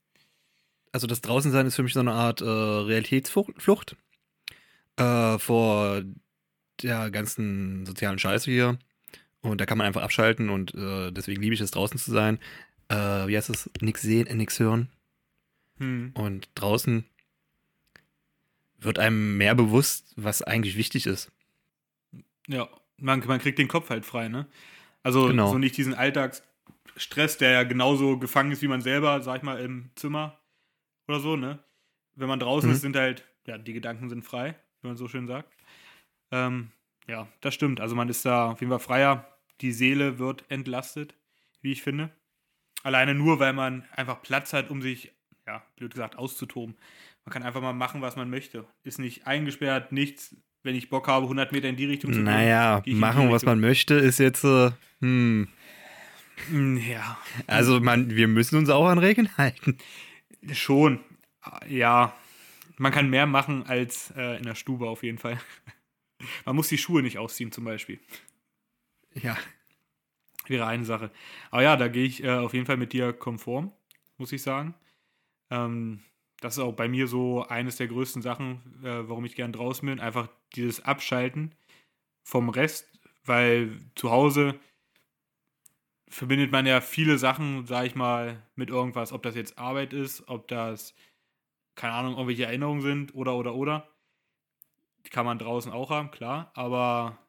also 0.92 1.08
das 1.08 1.22
Draußensein 1.22 1.66
ist 1.66 1.76
für 1.76 1.84
mich 1.84 1.94
so 1.94 2.00
eine 2.00 2.12
Art 2.14 2.42
äh, 2.42 2.46
Realitätsflucht 2.46 3.96
äh, 4.98 5.40
vor 5.40 6.04
der 6.84 7.10
ganzen 7.10 7.86
sozialen 7.88 8.20
Scheiße 8.20 8.52
hier. 8.52 8.78
Und 9.42 9.60
da 9.60 9.66
kann 9.66 9.80
man 9.80 9.88
einfach 9.88 10.04
abschalten 10.04 10.50
und 10.50 10.76
äh, 10.76 11.12
deswegen 11.12 11.42
liebe 11.42 11.56
ich 11.56 11.62
es, 11.62 11.72
draußen 11.72 11.98
zu 11.98 12.12
sein. 12.12 12.38
Äh, 12.90 12.96
wie 13.28 13.36
heißt 13.36 13.50
es? 13.50 13.68
Nix 13.82 14.04
sehen, 14.04 14.28
äh, 14.28 14.36
nix 14.36 14.60
hören. 14.60 14.90
Hm. 15.80 16.12
Und 16.14 16.50
draußen 16.54 17.04
wird 18.78 19.00
einem 19.00 19.38
mehr 19.38 19.56
bewusst, 19.56 20.14
was 20.18 20.44
eigentlich 20.44 20.76
wichtig 20.78 21.08
ist. 21.08 21.32
Ja, 22.52 22.70
man, 22.98 23.26
man 23.26 23.40
kriegt 23.40 23.58
den 23.60 23.68
Kopf 23.68 23.90
halt 23.90 24.06
frei, 24.06 24.28
ne? 24.28 24.48
Also 25.04 25.28
Genau. 25.28 25.48
so 25.52 25.58
nicht 25.58 25.78
diesen 25.78 25.94
Alltags, 25.94 26.44
Stress, 26.98 27.38
der 27.38 27.52
ja 27.52 27.64
genauso 27.64 28.18
gefangen 28.20 28.52
ist 28.52 28.62
wie 28.62 28.68
man 28.68 28.82
selber, 28.82 29.22
sag 29.22 29.38
ich 29.38 29.44
mal, 29.44 29.60
im 29.60 29.90
Zimmer 29.96 30.40
oder 31.08 31.20
so, 31.20 31.36
ne? 31.36 31.60
Wenn 32.16 32.28
man 32.28 32.40
draußen 32.40 32.70
Mhm. 32.70 32.76
ist, 32.76 32.82
sind 32.82 32.96
halt, 32.96 33.26
ja, 33.48 33.58
die 33.58 33.74
Gedanken 33.74 34.10
sind 34.10 34.24
frei, 34.24 34.56
wie 34.82 34.88
man 34.88 34.98
so 34.98 35.08
schön 35.08 35.26
sagt. 35.28 35.52
Ähm, 36.32 36.72
ja, 37.08 37.28
das 37.42 37.54
stimmt. 37.54 37.80
Also 37.80 37.96
man 37.96 38.10
ist 38.10 38.26
da 38.26 38.52
auf 38.52 38.60
jeden 38.62 38.70
Fall 38.72 38.80
freier. 38.80 39.38
Die 39.62 39.72
Seele 39.72 40.20
wird 40.20 40.44
entlastet, 40.50 41.16
wie 41.62 41.72
ich 41.72 41.82
finde. 41.82 42.12
Alleine 42.84 43.14
nur, 43.16 43.40
weil 43.40 43.54
man 43.54 43.86
einfach 43.96 44.22
Platz 44.22 44.54
hat, 44.54 44.70
um 44.70 44.82
sich, 44.82 45.12
ja, 45.48 45.64
blöd 45.78 45.92
gesagt, 45.92 46.18
auszutoben. 46.18 46.76
Man 47.26 47.34
kann 47.34 47.44
einfach 47.44 47.62
mal 47.62 47.74
machen, 47.74 48.02
was 48.02 48.16
man 48.16 48.30
möchte. 48.30 48.66
Ist 48.84 49.00
nicht 49.00 49.28
eingesperrt, 49.28 49.92
nichts. 49.92 50.36
Wenn 50.64 50.76
ich 50.76 50.90
Bock 50.90 51.08
habe, 51.08 51.26
100 51.26 51.52
Meter 51.52 51.70
in 51.70 51.76
die 51.76 51.86
Richtung 51.86 52.12
zu 52.12 52.18
gehen. 52.20 52.26
Naja, 52.26 52.84
machen, 52.86 53.32
was 53.32 53.44
man 53.44 53.60
möchte, 53.60 53.96
ist 53.96 54.20
jetzt, 54.20 54.44
äh, 54.44 54.72
hm. 55.00 55.48
Mm, 56.50 56.78
Ja, 56.78 57.18
Also, 57.48 57.80
man, 57.80 58.16
wir 58.16 58.28
müssen 58.28 58.58
uns 58.58 58.70
auch 58.70 58.86
an 58.88 58.98
Regeln 59.00 59.30
halten. 59.38 59.78
schon. 60.54 61.00
Ja, 61.68 62.16
man 62.78 62.92
kann 62.92 63.10
mehr 63.10 63.26
machen 63.26 63.66
als 63.66 64.12
äh, 64.16 64.38
in 64.38 64.44
der 64.44 64.56
Stube 64.56 64.88
auf 64.88 65.04
jeden 65.04 65.18
Fall. 65.18 65.40
Man 66.46 66.56
muss 66.56 66.68
die 66.68 66.78
Schuhe 66.78 67.02
nicht 67.02 67.18
ausziehen, 67.18 67.52
zum 67.52 67.64
Beispiel. 67.64 68.00
Ja. 69.16 69.36
Wäre 70.48 70.68
eine 70.68 70.86
Sache. 70.86 71.10
Aber 71.50 71.64
ja, 71.64 71.76
da 71.76 71.88
gehe 71.88 72.06
ich 72.06 72.24
äh, 72.24 72.30
auf 72.30 72.54
jeden 72.54 72.68
Fall 72.68 72.78
mit 72.78 72.94
dir 72.94 73.12
konform, 73.14 73.72
muss 74.18 74.32
ich 74.32 74.44
sagen. 74.44 74.76
Ähm, 75.50 76.02
das 76.42 76.58
ist 76.58 76.64
auch 76.64 76.74
bei 76.74 76.90
mir 76.90 77.08
so 77.08 77.48
eines 77.48 77.78
der 77.78 77.88
größten 77.88 78.22
Sachen, 78.22 78.62
äh, 78.84 79.08
warum 79.08 79.24
ich 79.26 79.36
gern 79.36 79.54
draußen 79.54 79.86
bin. 79.88 80.00
Einfach 80.00 80.28
dieses 80.56 80.84
Abschalten 80.84 81.56
vom 82.24 82.50
Rest, 82.50 83.00
weil 83.24 83.80
zu 83.96 84.10
Hause 84.10 84.60
verbindet 86.10 86.52
man 86.52 86.66
ja 86.66 86.82
viele 86.82 87.20
Sachen, 87.20 87.66
sag 87.68 87.86
ich 87.86 87.96
mal, 87.96 88.42
mit 88.56 88.70
irgendwas. 88.70 89.14
Ob 89.14 89.22
das 89.22 89.36
jetzt 89.36 89.60
Arbeit 89.60 89.94
ist, 89.94 90.28
ob 90.28 90.48
das, 90.48 90.96
keine 91.76 91.94
Ahnung, 91.94 92.14
irgendwelche 92.14 92.46
Erinnerungen 92.46 92.82
sind 92.82 93.14
oder, 93.14 93.36
oder, 93.36 93.54
oder. 93.54 93.88
Die 95.06 95.10
kann 95.10 95.26
man 95.26 95.38
draußen 95.38 95.72
auch 95.72 95.92
haben, 95.92 96.10
klar. 96.10 96.52
Aber 96.56 97.20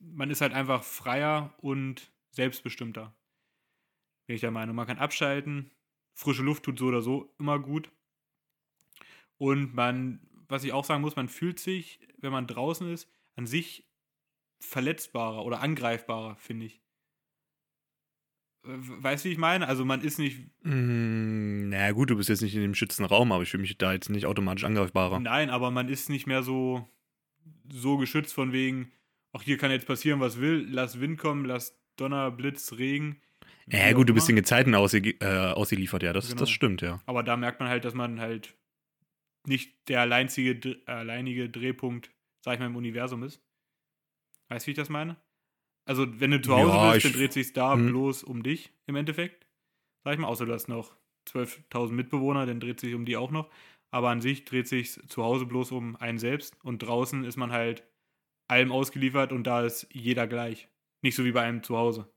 man 0.00 0.30
ist 0.30 0.42
halt 0.42 0.52
einfach 0.52 0.84
freier 0.84 1.54
und 1.58 2.12
selbstbestimmter. 2.30 3.14
Bin 4.26 4.34
ich 4.34 4.42
der 4.42 4.50
Meinung. 4.50 4.76
Man 4.76 4.86
kann 4.86 4.98
abschalten. 4.98 5.70
Frische 6.12 6.42
Luft 6.42 6.64
tut 6.64 6.78
so 6.78 6.86
oder 6.86 7.00
so 7.00 7.34
immer 7.38 7.58
gut. 7.58 7.90
Und 9.44 9.74
man, 9.74 10.20
was 10.48 10.64
ich 10.64 10.72
auch 10.72 10.84
sagen 10.84 11.02
muss, 11.02 11.16
man 11.16 11.28
fühlt 11.28 11.58
sich, 11.58 11.98
wenn 12.18 12.32
man 12.32 12.46
draußen 12.46 12.90
ist, 12.90 13.08
an 13.36 13.46
sich 13.46 13.86
verletzbarer 14.60 15.44
oder 15.44 15.60
angreifbarer, 15.60 16.36
finde 16.36 16.66
ich. 16.66 16.80
Weißt 18.66 19.24
du, 19.24 19.28
wie 19.28 19.32
ich 19.32 19.38
meine? 19.38 19.68
Also 19.68 19.84
man 19.84 20.00
ist 20.00 20.18
nicht, 20.18 20.38
Mm, 20.62 21.68
naja, 21.68 21.92
gut, 21.92 22.08
du 22.08 22.16
bist 22.16 22.30
jetzt 22.30 22.40
nicht 22.40 22.54
in 22.54 22.62
dem 22.62 22.74
schützenden 22.74 23.10
Raum, 23.14 23.30
aber 23.30 23.42
ich 23.42 23.50
fühle 23.50 23.60
mich 23.60 23.76
da 23.76 23.92
jetzt 23.92 24.08
nicht 24.08 24.24
automatisch 24.24 24.64
angreifbarer. 24.64 25.20
nein, 25.20 25.50
aber 25.50 25.70
man 25.70 25.90
ist 25.90 26.08
nicht 26.08 26.26
mehr 26.26 26.42
so, 26.42 26.88
so 27.70 27.98
geschützt 27.98 28.32
von 28.32 28.52
wegen, 28.52 28.90
ach, 29.34 29.42
hier 29.42 29.58
kann 29.58 29.70
jetzt 29.70 29.86
passieren, 29.86 30.20
was 30.20 30.40
will, 30.40 30.66
lass 30.70 30.98
Wind 30.98 31.18
kommen, 31.18 31.44
lass 31.44 31.78
Donner, 31.96 32.30
Blitz, 32.30 32.72
Regen. 32.72 33.20
Ja, 33.66 33.90
wie 33.90 33.92
gut, 33.92 34.04
auch 34.04 34.06
du 34.06 34.14
bist 34.14 34.28
den 34.28 34.36
Gezeiten 34.36 34.74
ausge 34.74 35.10
äh, 35.20 35.52
ausgeliefert, 35.52 36.02
ja, 36.02 36.14
das, 36.14 36.28
Genau. 36.28 36.40
das 36.40 36.50
stimmt, 36.50 36.80
ja. 36.80 37.02
Aber 37.04 37.22
da 37.22 37.36
merkt 37.36 37.60
man 37.60 37.68
halt, 37.68 37.84
dass 37.84 37.92
man 37.94 38.18
halt 38.18 38.54
nicht 39.46 39.88
der 39.88 40.00
alleinzige, 40.00 40.80
alleinige 40.86 41.50
Drehpunkt, 41.50 42.10
sag 42.44 42.54
ich 42.54 42.60
mal, 42.60 42.66
im 42.66 42.76
Universum 42.76 43.22
ist. 43.22 43.42
Weißt 44.48 44.66
du, 44.66 44.68
wie 44.68 44.70
ich 44.72 44.76
das 44.76 44.88
meine? 44.88 45.16
Also, 45.86 46.20
wenn 46.20 46.30
du 46.30 46.40
zu 46.40 46.54
Hause 46.54 46.78
Ja, 46.78 46.92
bist, 46.92 47.04
dann 47.04 47.12
dreht 47.12 47.32
sich 47.32 47.52
da 47.52 47.74
hm. 47.74 47.86
bloß 47.86 48.24
um 48.24 48.42
dich 48.42 48.72
im 48.86 48.96
Endeffekt. 48.96 49.46
Sag 50.04 50.14
ich 50.14 50.20
mal, 50.20 50.28
außer 50.28 50.46
du 50.46 50.52
hast 50.52 50.68
noch 50.68 50.96
12.000 51.28 51.94
Mitbewohner, 51.94 52.46
dann 52.46 52.60
dreht 52.60 52.80
sich 52.80 52.94
um 52.94 53.04
die 53.04 53.16
auch 53.16 53.30
noch. 53.30 53.50
Aber 53.90 54.10
an 54.10 54.20
sich 54.20 54.44
dreht 54.44 54.68
sich 54.68 54.92
zu 55.08 55.22
Hause 55.24 55.46
bloß 55.46 55.72
um 55.72 55.96
einen 55.96 56.18
selbst 56.18 56.56
und 56.64 56.80
draußen 56.80 57.24
ist 57.24 57.36
man 57.36 57.52
halt 57.52 57.84
allem 58.48 58.72
ausgeliefert 58.72 59.32
und 59.32 59.44
da 59.46 59.64
ist 59.64 59.88
jeder 59.92 60.26
gleich. 60.26 60.68
Nicht 61.02 61.16
so 61.16 61.24
wie 61.24 61.32
bei 61.32 61.42
einem 61.42 61.62
zu 61.62 61.76
Hause. 61.76 62.12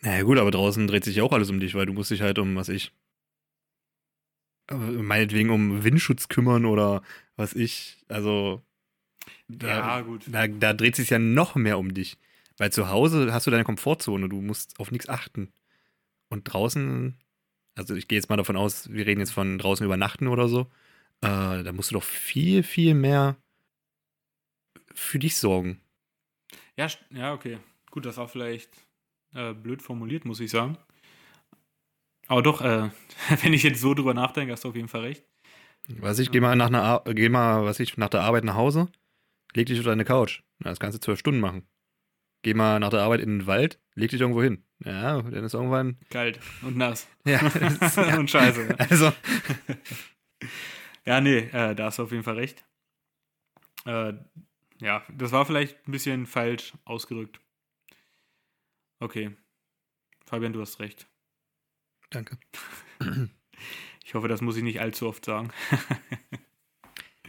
Naja, 0.00 0.22
gut, 0.24 0.38
aber 0.38 0.50
draußen 0.50 0.86
dreht 0.86 1.04
sich 1.04 1.16
ja 1.16 1.22
auch 1.22 1.32
alles 1.32 1.50
um 1.50 1.60
dich, 1.60 1.74
weil 1.74 1.86
du 1.86 1.92
musst 1.92 2.10
dich 2.10 2.20
halt 2.22 2.38
um, 2.38 2.56
was 2.56 2.68
ich, 2.68 2.92
meinetwegen 4.72 5.50
um 5.50 5.84
Windschutz 5.84 6.28
kümmern 6.28 6.64
oder 6.64 7.02
was 7.36 7.54
ich, 7.54 8.04
also, 8.08 8.62
da, 9.48 9.66
ja, 9.66 10.00
gut. 10.00 10.24
da, 10.26 10.46
da 10.46 10.72
dreht 10.72 10.96
sich 10.96 11.10
ja 11.10 11.18
noch 11.18 11.54
mehr 11.54 11.78
um 11.78 11.94
dich. 11.94 12.18
Weil 12.58 12.72
zu 12.72 12.88
Hause 12.88 13.32
hast 13.32 13.46
du 13.46 13.50
deine 13.50 13.64
Komfortzone, 13.64 14.28
du 14.28 14.40
musst 14.40 14.78
auf 14.78 14.90
nichts 14.90 15.08
achten. 15.08 15.52
Und 16.28 16.44
draußen, 16.44 17.16
also 17.74 17.94
ich 17.94 18.08
gehe 18.08 18.18
jetzt 18.18 18.28
mal 18.28 18.36
davon 18.36 18.56
aus, 18.56 18.90
wir 18.92 19.06
reden 19.06 19.20
jetzt 19.20 19.32
von 19.32 19.58
draußen 19.58 19.84
übernachten 19.84 20.28
oder 20.28 20.48
so, 20.48 20.62
äh, 21.20 21.62
da 21.62 21.72
musst 21.72 21.90
du 21.90 21.94
doch 21.94 22.02
viel, 22.02 22.62
viel 22.62 22.94
mehr 22.94 23.36
für 24.94 25.18
dich 25.18 25.36
sorgen. 25.36 25.80
Ja, 26.76 26.88
ja, 27.10 27.32
okay. 27.32 27.58
Gut, 27.90 28.06
das 28.06 28.16
war 28.16 28.28
vielleicht 28.28 28.70
äh, 29.34 29.52
blöd 29.52 29.82
formuliert, 29.82 30.24
muss 30.24 30.40
ich 30.40 30.50
sagen. 30.50 30.78
Aber 32.28 32.42
doch, 32.42 32.60
äh, 32.62 32.90
wenn 33.42 33.52
ich 33.52 33.62
jetzt 33.62 33.80
so 33.80 33.94
drüber 33.94 34.14
nachdenke, 34.14 34.52
hast 34.52 34.64
du 34.64 34.68
auf 34.70 34.76
jeden 34.76 34.88
Fall 34.88 35.02
recht. 35.02 35.24
Was 35.98 36.18
ich, 36.18 36.30
geh 36.30 36.40
mal 36.40 36.54
nach 36.56 36.68
einer, 36.68 36.82
Ar- 36.82 37.04
geh 37.14 37.28
mal, 37.28 37.64
was 37.64 37.80
ich, 37.80 37.96
nach 37.96 38.08
der 38.08 38.22
Arbeit 38.22 38.44
nach 38.44 38.54
Hause, 38.54 38.88
leg 39.54 39.66
dich 39.66 39.78
auf 39.80 39.84
deine 39.84 40.04
Couch. 40.04 40.42
Na, 40.58 40.70
das 40.70 40.78
kannst 40.80 40.96
du 40.96 41.00
zwölf 41.00 41.18
Stunden 41.18 41.40
machen. 41.40 41.66
Geh 42.42 42.54
mal 42.54 42.78
nach 42.80 42.90
der 42.90 43.02
Arbeit 43.02 43.20
in 43.20 43.38
den 43.40 43.46
Wald, 43.46 43.78
leg 43.94 44.10
dich 44.10 44.20
irgendwo 44.20 44.42
hin. 44.42 44.64
Ja, 44.84 45.22
dann 45.22 45.44
ist 45.44 45.54
irgendwann. 45.54 45.98
Kalt 46.10 46.40
und 46.62 46.76
nass. 46.76 47.08
Ja, 47.24 47.38
das, 47.80 47.96
ja. 47.96 48.18
und 48.18 48.30
scheiße. 48.30 48.64
ne? 48.66 48.80
Also, 48.80 49.12
Ja, 51.04 51.20
nee, 51.20 51.38
äh, 51.38 51.74
da 51.74 51.86
hast 51.86 51.98
du 51.98 52.04
auf 52.04 52.12
jeden 52.12 52.22
Fall 52.24 52.36
recht. 52.36 52.64
Äh, 53.84 54.14
ja, 54.80 55.02
das 55.12 55.32
war 55.32 55.44
vielleicht 55.46 55.86
ein 55.88 55.92
bisschen 55.92 56.26
falsch 56.26 56.72
ausgedrückt. 56.84 57.40
Okay. 59.00 59.36
Fabian, 60.26 60.52
du 60.52 60.60
hast 60.60 60.78
recht. 60.80 61.06
Danke. 62.14 62.38
Ich 64.04 64.14
hoffe, 64.14 64.28
das 64.28 64.42
muss 64.42 64.58
ich 64.58 64.62
nicht 64.62 64.80
allzu 64.80 65.08
oft 65.08 65.24
sagen. 65.24 65.50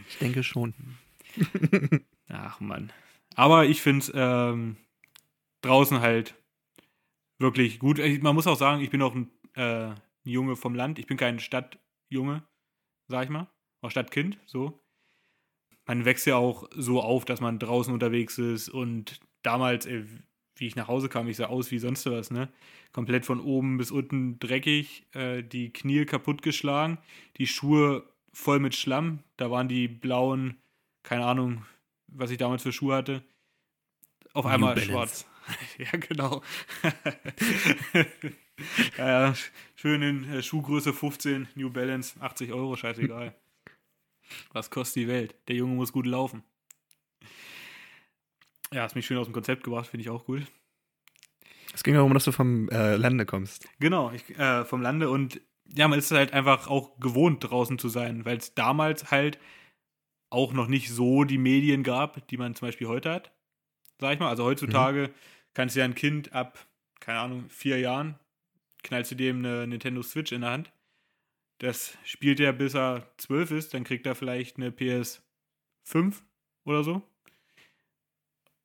Ich 0.06 0.18
denke 0.18 0.44
schon. 0.44 0.74
Ach 2.28 2.60
Mann. 2.60 2.92
Aber 3.34 3.64
ich 3.64 3.82
finde 3.82 4.00
es 4.00 4.12
ähm, 4.14 4.76
draußen 5.62 6.00
halt 6.00 6.36
wirklich 7.38 7.78
gut. 7.78 7.98
Man 8.22 8.34
muss 8.34 8.46
auch 8.46 8.58
sagen, 8.58 8.80
ich 8.80 8.90
bin 8.90 9.02
auch 9.02 9.14
ein, 9.14 9.30
äh, 9.54 9.86
ein 9.88 9.96
Junge 10.22 10.56
vom 10.56 10.74
Land. 10.74 10.98
Ich 10.98 11.06
bin 11.06 11.16
kein 11.16 11.40
Stadtjunge, 11.40 12.44
sag 13.08 13.24
ich 13.24 13.30
mal. 13.30 13.48
Auch 13.80 13.90
Stadtkind, 13.90 14.38
so. 14.46 14.80
Man 15.86 16.04
wächst 16.04 16.26
ja 16.26 16.36
auch 16.36 16.68
so 16.74 17.02
auf, 17.02 17.24
dass 17.24 17.40
man 17.40 17.58
draußen 17.58 17.92
unterwegs 17.92 18.38
ist 18.38 18.68
und 18.68 19.20
damals, 19.42 19.86
ey, 19.86 20.04
wie 20.56 20.66
ich 20.66 20.76
nach 20.76 20.88
Hause 20.88 21.08
kam, 21.08 21.28
ich 21.28 21.36
sah 21.36 21.46
aus 21.46 21.70
wie 21.70 21.78
sonst 21.78 22.06
was, 22.06 22.30
ne? 22.30 22.48
Komplett 22.92 23.26
von 23.26 23.40
oben 23.40 23.76
bis 23.76 23.90
unten 23.90 24.38
dreckig, 24.38 25.04
äh, 25.12 25.42
die 25.42 25.72
Knie 25.72 26.04
kaputtgeschlagen, 26.04 26.98
die 27.38 27.46
Schuhe 27.46 28.04
voll 28.32 28.60
mit 28.60 28.74
Schlamm. 28.74 29.20
Da 29.36 29.50
waren 29.50 29.68
die 29.68 29.88
blauen, 29.88 30.56
keine 31.02 31.26
Ahnung, 31.26 31.64
was 32.06 32.30
ich 32.30 32.38
damals 32.38 32.62
für 32.62 32.72
Schuhe 32.72 32.94
hatte, 32.94 33.24
auf 34.32 34.44
New 34.44 34.50
einmal 34.50 34.74
Balance. 34.74 34.90
schwarz. 34.92 35.26
ja, 35.78 35.90
genau. 35.98 36.42
ja, 38.98 39.26
ja, 39.28 39.34
schön 39.74 40.02
in 40.02 40.24
äh, 40.30 40.42
Schuhgröße 40.42 40.92
15, 40.92 41.48
New 41.54 41.70
Balance, 41.70 42.20
80 42.20 42.52
Euro, 42.52 42.76
scheißegal. 42.76 43.34
Was 44.52 44.70
kostet 44.70 45.02
die 45.02 45.08
Welt? 45.08 45.34
Der 45.48 45.56
Junge 45.56 45.74
muss 45.74 45.92
gut 45.92 46.06
laufen. 46.06 46.42
Ja, 48.74 48.82
hast 48.82 48.96
mich 48.96 49.06
schön 49.06 49.18
aus 49.18 49.26
dem 49.26 49.32
Konzept 49.32 49.62
gebracht, 49.62 49.86
finde 49.86 50.02
ich 50.02 50.10
auch 50.10 50.24
gut. 50.24 50.42
Es 51.72 51.84
ging 51.84 51.94
darum, 51.94 52.12
dass 52.12 52.24
du 52.24 52.32
vom 52.32 52.68
äh, 52.70 52.96
Lande 52.96 53.24
kommst. 53.24 53.68
Genau, 53.78 54.10
ich, 54.10 54.36
äh, 54.36 54.64
vom 54.64 54.82
Lande 54.82 55.10
und 55.10 55.40
ja, 55.76 55.86
man 55.86 56.00
ist 56.00 56.10
halt 56.10 56.32
einfach 56.32 56.66
auch 56.66 56.98
gewohnt, 56.98 57.48
draußen 57.48 57.78
zu 57.78 57.88
sein, 57.88 58.24
weil 58.24 58.38
es 58.38 58.54
damals 58.54 59.12
halt 59.12 59.38
auch 60.28 60.52
noch 60.52 60.66
nicht 60.66 60.90
so 60.90 61.22
die 61.22 61.38
Medien 61.38 61.84
gab, 61.84 62.26
die 62.26 62.36
man 62.36 62.56
zum 62.56 62.66
Beispiel 62.66 62.88
heute 62.88 63.12
hat. 63.12 63.32
Sag 64.00 64.14
ich 64.14 64.18
mal. 64.18 64.28
Also 64.28 64.42
heutzutage 64.42 65.10
kannst 65.54 65.76
du 65.76 65.80
ja 65.80 65.84
ein 65.84 65.94
Kind 65.94 66.32
ab, 66.32 66.66
keine 66.98 67.20
Ahnung, 67.20 67.48
vier 67.50 67.78
Jahren, 67.78 68.18
knallst 68.82 69.12
du 69.12 69.14
dem 69.14 69.38
eine 69.38 69.68
Nintendo 69.68 70.02
Switch 70.02 70.32
in 70.32 70.40
der 70.40 70.50
Hand. 70.50 70.72
Das 71.58 71.96
spielt 72.04 72.40
er 72.40 72.52
bis 72.52 72.74
er 72.74 73.08
zwölf 73.18 73.52
ist, 73.52 73.72
dann 73.72 73.84
kriegt 73.84 74.04
er 74.04 74.16
vielleicht 74.16 74.56
eine 74.56 74.70
PS5 74.70 75.20
oder 76.64 76.82
so. 76.82 77.02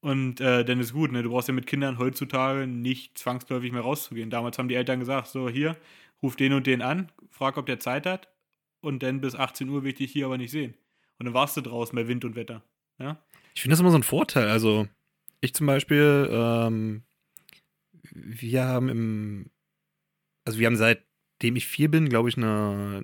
Und 0.01 0.39
äh, 0.39 0.63
dann 0.63 0.79
ist 0.79 0.93
gut, 0.93 1.11
ne? 1.11 1.23
Du 1.23 1.29
brauchst 1.29 1.47
ja 1.49 1.53
mit 1.53 1.67
Kindern 1.67 1.97
heutzutage 1.97 2.67
nicht 2.67 3.17
zwangsläufig 3.17 3.71
mehr 3.71 3.81
rauszugehen. 3.81 4.29
Damals 4.29 4.57
haben 4.57 4.69
die 4.69 4.75
Eltern 4.75 4.99
gesagt, 4.99 5.27
so 5.27 5.49
hier, 5.49 5.75
ruf 6.23 6.35
den 6.35 6.53
und 6.53 6.67
den 6.67 6.81
an, 6.81 7.11
frag, 7.29 7.57
ob 7.57 7.65
der 7.65 7.79
Zeit 7.79 8.05
hat 8.05 8.29
und 8.81 9.03
dann 9.03 9.19
bis 9.21 9.35
18 9.35 9.67
Uhr 9.69 9.83
will 9.83 9.91
ich 9.91 9.97
dich 9.97 10.11
hier 10.11 10.25
aber 10.25 10.37
nicht 10.37 10.51
sehen. 10.51 10.73
Und 11.17 11.25
dann 11.25 11.33
warst 11.33 11.57
du 11.57 11.61
draußen 11.61 11.95
bei 11.95 12.07
Wind 12.07 12.23
und 12.23 12.35
Wetter. 12.35 12.63
Ja? 12.97 13.21
Ich 13.53 13.61
finde 13.61 13.73
das 13.73 13.81
immer 13.81 13.91
so 13.91 13.97
ein 13.97 14.03
Vorteil. 14.03 14.47
Also, 14.47 14.87
ich 15.41 15.53
zum 15.53 15.67
Beispiel, 15.67 16.29
ähm, 16.31 17.03
wir 18.11 18.63
haben 18.63 18.87
im, 18.87 19.51
also 20.45 20.59
wir 20.59 20.67
haben 20.67 20.77
seitdem 20.77 21.57
ich 21.57 21.67
vier 21.67 21.91
bin, 21.91 22.07
glaube 22.07 22.29
ich, 22.29 22.37
eine 22.37 23.03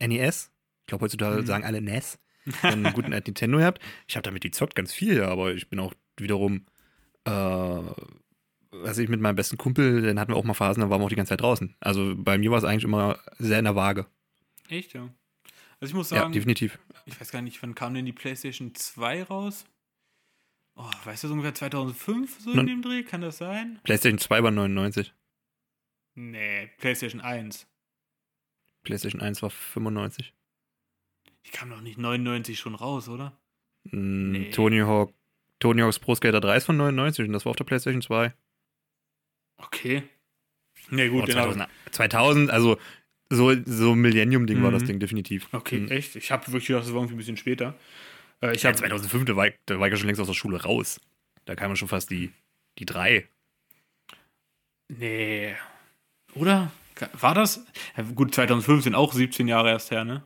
NES. 0.00 0.52
Ich 0.82 0.86
glaube, 0.88 1.04
heutzutage 1.04 1.40
Mhm. 1.40 1.46
sagen 1.46 1.64
alle 1.64 1.80
NES. 1.80 2.18
Einen 2.62 2.92
guten 2.92 3.10
Nintendo 3.10 3.58
gehabt. 3.58 3.82
Ich 4.06 4.16
habe 4.16 4.22
damit 4.22 4.42
gezockt 4.42 4.74
ganz 4.76 4.92
viel, 4.92 5.22
aber 5.22 5.52
ich 5.54 5.68
bin 5.68 5.80
auch 5.80 5.94
wiederum, 6.18 6.66
äh, 7.24 7.30
was 8.70 8.98
ich 8.98 9.08
mit 9.08 9.20
meinem 9.20 9.36
besten 9.36 9.56
Kumpel, 9.56 10.02
den 10.02 10.18
hatten 10.20 10.32
wir 10.32 10.36
auch 10.36 10.44
mal 10.44 10.54
Phasen, 10.54 10.80
da 10.82 10.90
waren 10.90 11.00
wir 11.00 11.04
auch 11.06 11.08
die 11.10 11.16
ganze 11.16 11.30
Zeit 11.30 11.40
draußen. 11.40 11.74
Also 11.80 12.14
bei 12.16 12.36
mir 12.38 12.50
war 12.50 12.58
es 12.58 12.64
eigentlich 12.64 12.84
immer 12.84 13.18
sehr 13.38 13.58
in 13.58 13.64
der 13.64 13.76
Waage. 13.76 14.06
Echt, 14.68 14.92
ja. 14.94 15.08
Also 15.80 15.92
ich 15.92 15.94
muss 15.94 16.10
Ja, 16.10 16.20
sagen, 16.20 16.32
definitiv. 16.32 16.78
ich 17.04 17.20
weiß 17.20 17.30
gar 17.30 17.42
nicht, 17.42 17.62
wann 17.62 17.74
kam 17.74 17.94
denn 17.94 18.06
die 18.06 18.12
PlayStation 18.12 18.74
2 18.74 19.24
raus? 19.24 19.64
Oh, 20.74 20.90
weißt 21.04 21.24
du, 21.24 21.28
so 21.28 21.34
ungefähr 21.34 21.54
2005 21.54 22.40
so 22.40 22.50
in 22.50 22.56
Nun- 22.56 22.66
dem 22.66 22.82
Dreh? 22.82 23.02
Kann 23.02 23.22
das 23.22 23.38
sein? 23.38 23.80
PlayStation 23.84 24.18
2 24.18 24.42
war 24.42 24.50
99. 24.50 25.14
Nee, 26.14 26.70
PlayStation 26.78 27.20
1. 27.20 27.66
PlayStation 28.82 29.20
1 29.20 29.42
war 29.42 29.50
95. 29.50 30.32
Die 31.46 31.50
kam 31.50 31.70
doch 31.70 31.80
nicht 31.80 31.98
99 31.98 32.58
schon 32.58 32.74
raus, 32.74 33.08
oder? 33.08 33.38
Mm, 33.84 34.30
Nee. 34.32 34.50
Tony 34.50 34.80
Hawk, 34.80 35.12
Tony 35.58 35.82
Hawk's 35.82 35.98
Pro 35.98 36.14
Skater 36.14 36.40
3 36.40 36.56
ist 36.56 36.64
von 36.66 36.76
99 36.76 37.26
und 37.26 37.32
das 37.32 37.44
war 37.44 37.50
auf 37.50 37.56
der 37.56 37.64
PlayStation 37.64 38.02
2. 38.02 38.32
Okay. 39.58 40.02
Nee, 40.90 41.08
gut, 41.08 41.22
hab- 41.22 41.30
2000, 41.30 41.68
2000, 41.92 42.50
also 42.50 42.78
so, 43.30 43.52
so 43.64 43.92
ein 43.92 43.98
Millennium-Ding 44.00 44.62
war 44.62 44.70
das 44.70 44.82
Mhm. 44.82 44.86
Ding 44.86 45.00
definitiv. 45.00 45.48
Okay, 45.52 45.80
Mhm. 45.80 45.88
echt? 45.90 46.14
Ich 46.16 46.30
habe 46.30 46.46
wirklich 46.48 46.66
gedacht, 46.66 46.84
das 46.84 46.90
war 46.92 46.98
irgendwie 47.00 47.14
ein 47.14 47.18
bisschen 47.18 47.36
später. 47.36 47.74
Äh, 48.42 48.54
ich 48.54 48.62
Ja, 48.62 48.68
habe 48.68 48.78
2005, 48.78 49.24
da 49.24 49.34
war, 49.34 49.48
ich, 49.48 49.54
da 49.66 49.80
war 49.80 49.86
ich 49.88 49.92
ja 49.92 49.96
schon 49.96 50.06
längst 50.06 50.20
aus 50.20 50.26
der 50.28 50.34
Schule 50.34 50.62
raus. 50.62 51.00
Da 51.46 51.56
kam 51.56 51.70
ja 51.70 51.76
schon 51.76 51.88
fast 51.88 52.10
die, 52.10 52.32
die 52.78 52.84
drei. 52.86 53.26
Nee. 54.88 55.56
Oder? 56.34 56.70
War 57.12 57.34
das? 57.34 57.64
Ja, 57.96 58.04
gut, 58.04 58.34
2005 58.34 58.84
sind 58.84 58.94
auch 58.94 59.12
17 59.12 59.48
Jahre 59.48 59.70
erst 59.70 59.90
her, 59.90 60.04
ne? 60.04 60.22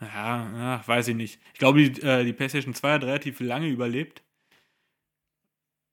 Ja, 0.00 0.82
weiß 0.86 1.08
ich 1.08 1.16
nicht. 1.16 1.40
Ich 1.54 1.58
glaube, 1.58 1.82
die, 1.82 2.02
äh, 2.02 2.24
die 2.24 2.32
PlayStation 2.32 2.74
2 2.74 2.92
hat 2.92 3.04
relativ 3.04 3.40
lange 3.40 3.68
überlebt. 3.68 4.22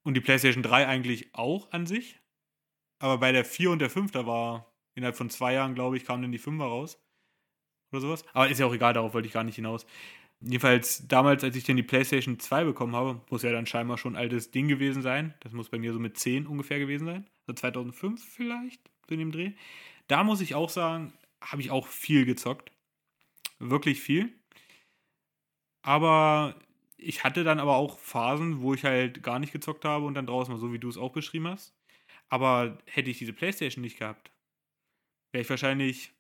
Und 0.04 0.16
die 0.16 0.22
PlayStation 0.22 0.64
3 0.64 0.88
eigentlich 0.88 1.34
auch 1.34 1.72
an 1.72 1.86
sich. 1.86 2.20
Aber 3.00 3.18
bei 3.18 3.32
der 3.32 3.46
4 3.46 3.72
und 3.72 3.80
der 3.80 3.90
5, 3.90 4.12
da 4.12 4.26
war 4.26 4.74
innerhalb 4.96 5.16
von 5.16 5.30
zwei 5.30 5.54
Jahren, 5.54 5.76
glaube 5.76 5.98
ich, 5.98 6.06
kam 6.06 6.22
dann 6.22 6.32
die 6.32 6.40
5er 6.40 6.64
raus. 6.64 7.02
Oder 7.92 8.02
sowas. 8.02 8.26
Aber 8.34 8.50
ist 8.50 8.60
ja 8.60 8.66
auch 8.66 8.74
egal, 8.74 8.94
darauf 8.94 9.14
wollte 9.14 9.28
ich 9.28 9.34
gar 9.34 9.44
nicht 9.46 9.56
hinaus. 9.56 9.86
Jedenfalls 10.42 11.08
damals, 11.08 11.44
als 11.46 11.56
ich 11.56 11.64
dann 11.64 11.78
die 11.78 11.84
PlayStation 11.84 12.38
2 12.38 12.66
bekommen 12.66 12.96
habe, 12.96 13.22
muss 13.30 13.44
ja 13.44 13.52
dann 13.54 13.66
scheinbar 13.66 13.98
schon 13.98 14.16
ein 14.16 14.22
altes 14.22 14.52
Ding 14.52 14.68
gewesen 14.68 15.02
sein. 15.02 15.34
Das 15.40 15.54
muss 15.54 15.70
bei 15.70 15.80
mir 15.80 15.94
so 15.94 16.00
mit 16.00 16.18
10 16.18 16.48
ungefähr 16.48 16.80
gewesen 16.80 17.06
sein. 17.06 17.30
Also 17.48 17.54
2005 17.62 18.22
vielleicht, 18.22 18.82
so 19.08 19.14
in 19.14 19.20
dem 19.20 19.32
Dreh. 19.32 19.54
Da 20.08 20.26
muss 20.26 20.42
ich 20.42 20.54
auch 20.54 20.70
sagen, 20.70 21.14
habe 21.42 21.62
ich 21.62 21.72
auch 21.72 21.88
viel 21.88 22.26
gezockt. 22.26 22.73
Wirklich 23.70 24.02
viel. 24.02 24.34
Aber 25.84 26.60
ich 26.98 27.24
hatte 27.24 27.44
dann 27.44 27.60
aber 27.60 27.76
auch 27.78 27.98
Phasen, 27.98 28.62
wo 28.62 28.74
ich 28.74 28.84
halt 28.84 29.24
gar 29.24 29.40
nicht 29.40 29.54
gezockt 29.54 29.86
habe 29.86 30.06
und 30.06 30.16
dann 30.16 30.28
draußen 30.28 30.54
mal 30.54 30.60
so, 30.60 30.74
wie 30.74 30.80
du 30.80 30.90
es 30.90 30.98
auch 30.98 31.14
beschrieben 31.14 31.48
hast. 31.48 31.74
Aber 32.30 32.78
hätte 32.86 33.10
ich 33.10 33.18
diese 33.18 33.34
Playstation 33.34 33.82
nicht 33.82 34.00
gehabt, 34.00 34.32
wäre 35.32 35.44
ich 35.44 35.50
wahrscheinlich, 35.50 36.12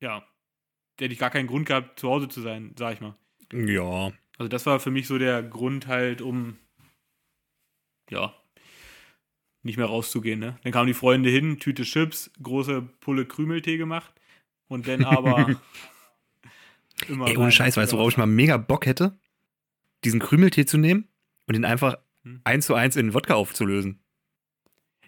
ja, 0.00 0.26
hätte 1.00 1.12
ich 1.12 1.18
gar 1.18 1.30
keinen 1.30 1.48
Grund 1.48 1.66
gehabt, 1.66 1.98
zu 1.98 2.08
Hause 2.08 2.28
zu 2.28 2.40
sein, 2.40 2.74
sag 2.78 2.94
ich 2.94 3.00
mal. 3.00 3.16
Ja. 3.52 4.12
Also 4.38 4.48
das 4.48 4.66
war 4.66 4.78
für 4.78 4.90
mich 4.90 5.06
so 5.06 5.18
der 5.18 5.42
Grund 5.42 5.86
halt, 5.88 6.22
um, 6.22 6.58
ja, 8.10 8.36
nicht 9.64 9.76
mehr 9.76 9.86
rauszugehen, 9.86 10.40
ne? 10.40 10.58
Dann 10.62 10.72
kamen 10.72 10.88
die 10.88 10.94
Freunde 10.94 11.30
hin, 11.30 11.58
Tüte 11.58 11.84
Chips, 11.84 12.32
große 12.42 12.82
Pulle 12.82 13.26
Krümeltee 13.26 13.76
gemacht 13.76 14.12
und 14.68 14.88
dann 14.88 15.04
aber 15.04 15.60
immer 17.08 17.26
Ey, 17.28 17.36
ohne 17.36 17.52
Scheiß, 17.52 17.76
weißt 17.76 17.92
du, 17.92 17.96
worauf 17.96 18.12
ich 18.12 18.16
mal 18.18 18.26
mega 18.26 18.56
Bock 18.56 18.86
hätte? 18.86 19.18
Diesen 20.04 20.20
Krümeltee 20.20 20.66
zu 20.66 20.78
nehmen 20.78 21.08
und 21.46 21.54
ihn 21.54 21.64
einfach 21.64 21.96
Hm. 22.24 22.40
eins 22.44 22.66
zu 22.66 22.74
eins 22.74 22.96
in 22.96 23.14
Wodka 23.14 23.34
aufzulösen. 23.34 24.00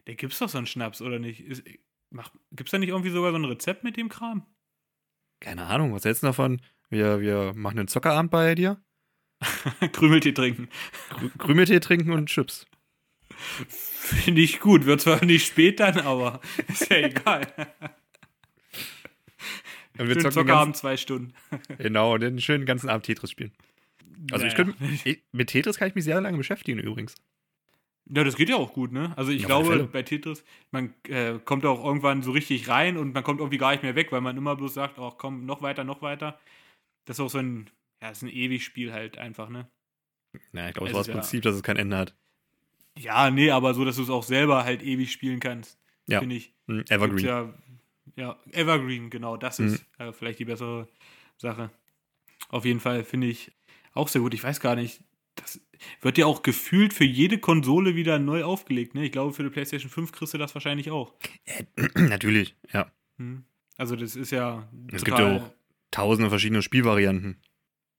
Da 0.04 0.14
gibt's 0.14 0.38
doch 0.38 0.48
so 0.48 0.58
einen 0.58 0.66
Schnaps, 0.66 1.00
oder 1.00 1.18
nicht? 1.18 1.40
Ist, 1.40 1.62
mach, 2.10 2.30
gibt's 2.52 2.72
da 2.72 2.78
nicht 2.78 2.88
irgendwie 2.88 3.10
sogar 3.10 3.30
so 3.30 3.38
ein 3.38 3.44
Rezept 3.44 3.84
mit 3.84 3.96
dem 3.96 4.08
Kram? 4.08 4.44
Keine 5.40 5.66
Ahnung, 5.66 5.94
was 5.94 6.04
hältst 6.04 6.22
du 6.22 6.26
davon? 6.26 6.60
Wir, 6.90 7.20
wir 7.20 7.52
machen 7.54 7.78
einen 7.78 7.88
Zockerabend 7.88 8.30
bei 8.30 8.54
dir, 8.54 8.82
Krümeltee 9.92 10.32
trinken. 10.32 10.68
Krü 11.10 11.30
Krümeltee 11.38 11.80
trinken 11.80 12.12
und 12.12 12.28
Chips. 12.28 12.66
Finde 13.68 14.40
ich 14.40 14.60
gut. 14.60 14.86
Wird 14.86 15.00
zwar 15.00 15.24
nicht 15.24 15.46
spät 15.46 15.80
dann, 15.80 15.98
aber 16.00 16.40
ist 16.68 16.90
ja 16.90 16.98
egal. 16.98 17.52
Und 19.98 20.08
wir 20.08 20.14
Schön 20.14 20.22
zocken 20.22 20.32
Zockerabend, 20.32 20.76
zwei 20.76 20.96
Stunden. 20.96 21.32
genau, 21.78 22.14
und 22.14 22.20
den 22.20 22.40
schönen 22.40 22.66
ganzen 22.66 22.88
Abend 22.88 23.06
Tetris 23.06 23.30
spielen. 23.30 23.52
Also 24.32 24.46
ich 24.46 24.56
Naja. 24.56 24.72
könnte, 24.74 24.84
ich- 25.08 25.22
mit 25.32 25.48
Tetris 25.50 25.76
kann 25.78 25.88
ich 25.88 25.94
mich 25.94 26.04
sehr 26.04 26.20
lange 26.20 26.36
beschäftigen 26.38 26.78
übrigens. 26.80 27.14
Ja, 28.06 28.22
das 28.22 28.36
geht 28.36 28.50
ja 28.50 28.56
auch 28.56 28.72
gut, 28.74 28.92
ne? 28.92 29.14
Also 29.16 29.30
ich 29.32 29.42
Ja, 29.42 29.46
glaube, 29.48 29.84
bei 29.90 30.02
Tetris, 30.02 30.44
man 30.72 30.92
äh, 31.08 31.38
kommt 31.44 31.64
auch 31.64 31.82
irgendwann 31.82 32.22
so 32.22 32.32
richtig 32.32 32.68
rein 32.68 32.98
und 32.98 33.14
man 33.14 33.22
kommt 33.24 33.40
irgendwie 33.40 33.56
gar 33.56 33.70
nicht 33.72 33.82
mehr 33.82 33.94
weg, 33.94 34.12
weil 34.12 34.20
man 34.20 34.36
immer 34.36 34.56
bloß 34.56 34.74
sagt, 34.74 34.98
ach 34.98 35.14
komm, 35.16 35.46
noch 35.46 35.62
weiter, 35.62 35.84
noch 35.84 36.02
weiter. 36.02 36.38
Das 37.06 37.16
ist 37.18 37.20
auch 37.24 37.30
so 37.30 37.38
ein, 37.38 37.70
ja, 38.02 38.10
ist 38.10 38.22
ein 38.22 38.28
ewig 38.28 38.62
Spiel 38.64 38.92
halt 38.92 39.16
einfach, 39.16 39.48
ne? 39.48 39.68
Ja, 40.52 40.68
ich 40.68 40.74
glaube, 40.74 40.88
es 40.88 40.94
war 40.94 41.00
das 41.00 41.06
ja- 41.06 41.14
Prinzip, 41.14 41.42
dass 41.42 41.54
es 41.54 41.62
kein 41.62 41.76
Ende 41.76 41.96
hat. 41.96 42.14
Ja, 42.98 43.30
nee, 43.30 43.50
aber 43.50 43.72
so, 43.74 43.84
dass 43.86 43.96
du 43.96 44.02
es 44.02 44.10
auch 44.10 44.22
selber 44.22 44.64
halt 44.64 44.82
ewig 44.82 45.10
spielen 45.10 45.40
kannst. 45.40 45.78
Ja. 46.06 46.20
Finde 46.20 46.36
ich. 46.36 46.52
Hm, 46.66 46.76
Gibt's 46.78 46.90
Evergreen. 46.90 47.24
Ja, 47.26 47.54
ja, 48.16 48.38
Evergreen, 48.52 49.10
genau, 49.10 49.36
das 49.36 49.58
Mhm. 49.58 49.66
ist 49.66 49.84
äh, 49.98 50.12
vielleicht 50.12 50.38
die 50.38 50.44
bessere 50.44 50.88
Sache. 51.36 51.70
Auf 52.48 52.64
jeden 52.64 52.80
Fall 52.80 53.04
finde 53.04 53.26
ich 53.28 53.52
auch 53.94 54.08
sehr 54.08 54.20
gut. 54.20 54.34
Ich 54.34 54.44
weiß 54.44 54.60
gar 54.60 54.76
nicht, 54.76 55.00
das 55.36 55.60
wird 56.00 56.18
ja 56.18 56.26
auch 56.26 56.42
gefühlt 56.42 56.92
für 56.92 57.04
jede 57.04 57.38
Konsole 57.38 57.96
wieder 57.96 58.18
neu 58.18 58.44
aufgelegt. 58.44 58.94
Ne? 58.94 59.04
Ich 59.04 59.12
glaube, 59.12 59.32
für 59.32 59.42
die 59.42 59.50
PlayStation 59.50 59.90
5 59.90 60.12
kriegst 60.12 60.34
du 60.34 60.38
das 60.38 60.54
wahrscheinlich 60.54 60.90
auch. 60.90 61.14
Natürlich, 61.94 62.54
ja. 62.72 62.90
Hm. 63.18 63.44
Also, 63.76 63.96
das 63.96 64.14
ist 64.14 64.30
ja. 64.30 64.68
Es 64.92 65.04
gibt 65.04 65.18
ja 65.18 65.36
auch 65.36 65.50
tausende 65.90 66.28
verschiedene 66.30 66.62
Spielvarianten. 66.62 67.40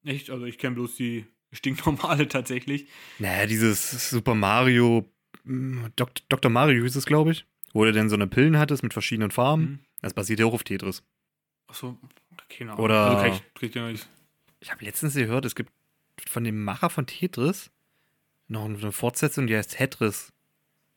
Echt, 0.06 0.30
also 0.30 0.46
ich 0.46 0.58
kenne 0.58 0.76
bloß 0.76 0.96
die 0.96 1.26
stinknormale 1.52 2.28
tatsächlich. 2.30 2.88
Naja, 3.20 3.46
dieses 3.48 4.10
Super 4.10 4.36
Mario, 4.36 5.10
hm, 5.44 5.88
Dok 5.96 6.12
Dr. 6.30 6.52
Mario 6.52 6.84
hieß 6.84 6.96
es, 6.96 7.06
glaube 7.06 7.32
ich, 7.32 7.46
wo 7.74 7.84
du 7.84 7.92
denn 7.92 8.10
so 8.10 8.16
eine 8.16 8.28
Pillen 8.28 8.58
hattest 8.58 8.84
mit 8.84 8.94
verschiedenen 8.94 9.32
Farben. 9.32 9.86
Das 10.06 10.14
basiert 10.14 10.40
ja 10.40 10.46
auch 10.46 10.54
auf 10.54 10.64
Tetris. 10.64 11.02
Achso, 11.66 11.98
keine 12.48 12.74
Ahnung. 12.74 12.86
Oder- 12.86 13.06
Also 13.08 13.18
kann 13.24 13.34
ich, 13.34 13.54
krieg 13.56 13.76
ich. 13.76 14.06
Ich 14.60 14.70
habe 14.72 14.86
letztens 14.86 15.16
gehört, 15.16 15.46
es 15.46 15.56
gibt 15.56 15.72
von 16.30 16.44
dem 16.44 16.64
Macher 16.64 16.92
von 16.92 17.08
Tetris 17.08 17.72
noch 18.48 18.66
eine 18.66 18.92
Fortsetzung, 18.92 19.48
die 19.48 19.58
heißt 19.58 19.72
Tetris. 19.78 20.32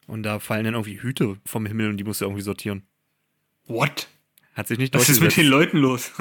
Und 0.06 0.24
da 0.24 0.40
fallen 0.40 0.64
dann 0.64 0.74
irgendwie 0.74 1.00
Hüte 1.00 1.38
vom 1.46 1.64
Himmel 1.64 1.88
und 1.88 1.96
die 1.96 2.04
musst 2.04 2.20
du 2.20 2.26
irgendwie 2.26 2.42
sortieren. 2.42 2.82
What? 3.64 4.08
Hat 4.52 4.68
sich 4.68 4.76
nicht 4.76 4.92
Was 4.92 5.08
ist 5.08 5.20
mit 5.20 5.34
den 5.38 5.46
Leuten 5.46 5.78
los? 5.78 6.12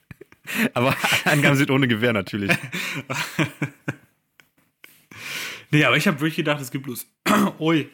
Aber 0.74 0.96
Angaben 1.24 1.56
sind 1.56 1.72
ohne 1.72 1.88
Gewehr 1.88 2.12
natürlich. 2.12 2.56
Nee, 5.74 5.84
aber 5.86 5.96
ich 5.96 6.06
habe 6.06 6.20
wirklich 6.20 6.36
gedacht, 6.36 6.60
es 6.60 6.70
gibt 6.70 6.84
bloß. 6.84 7.06
Ui. 7.58 7.88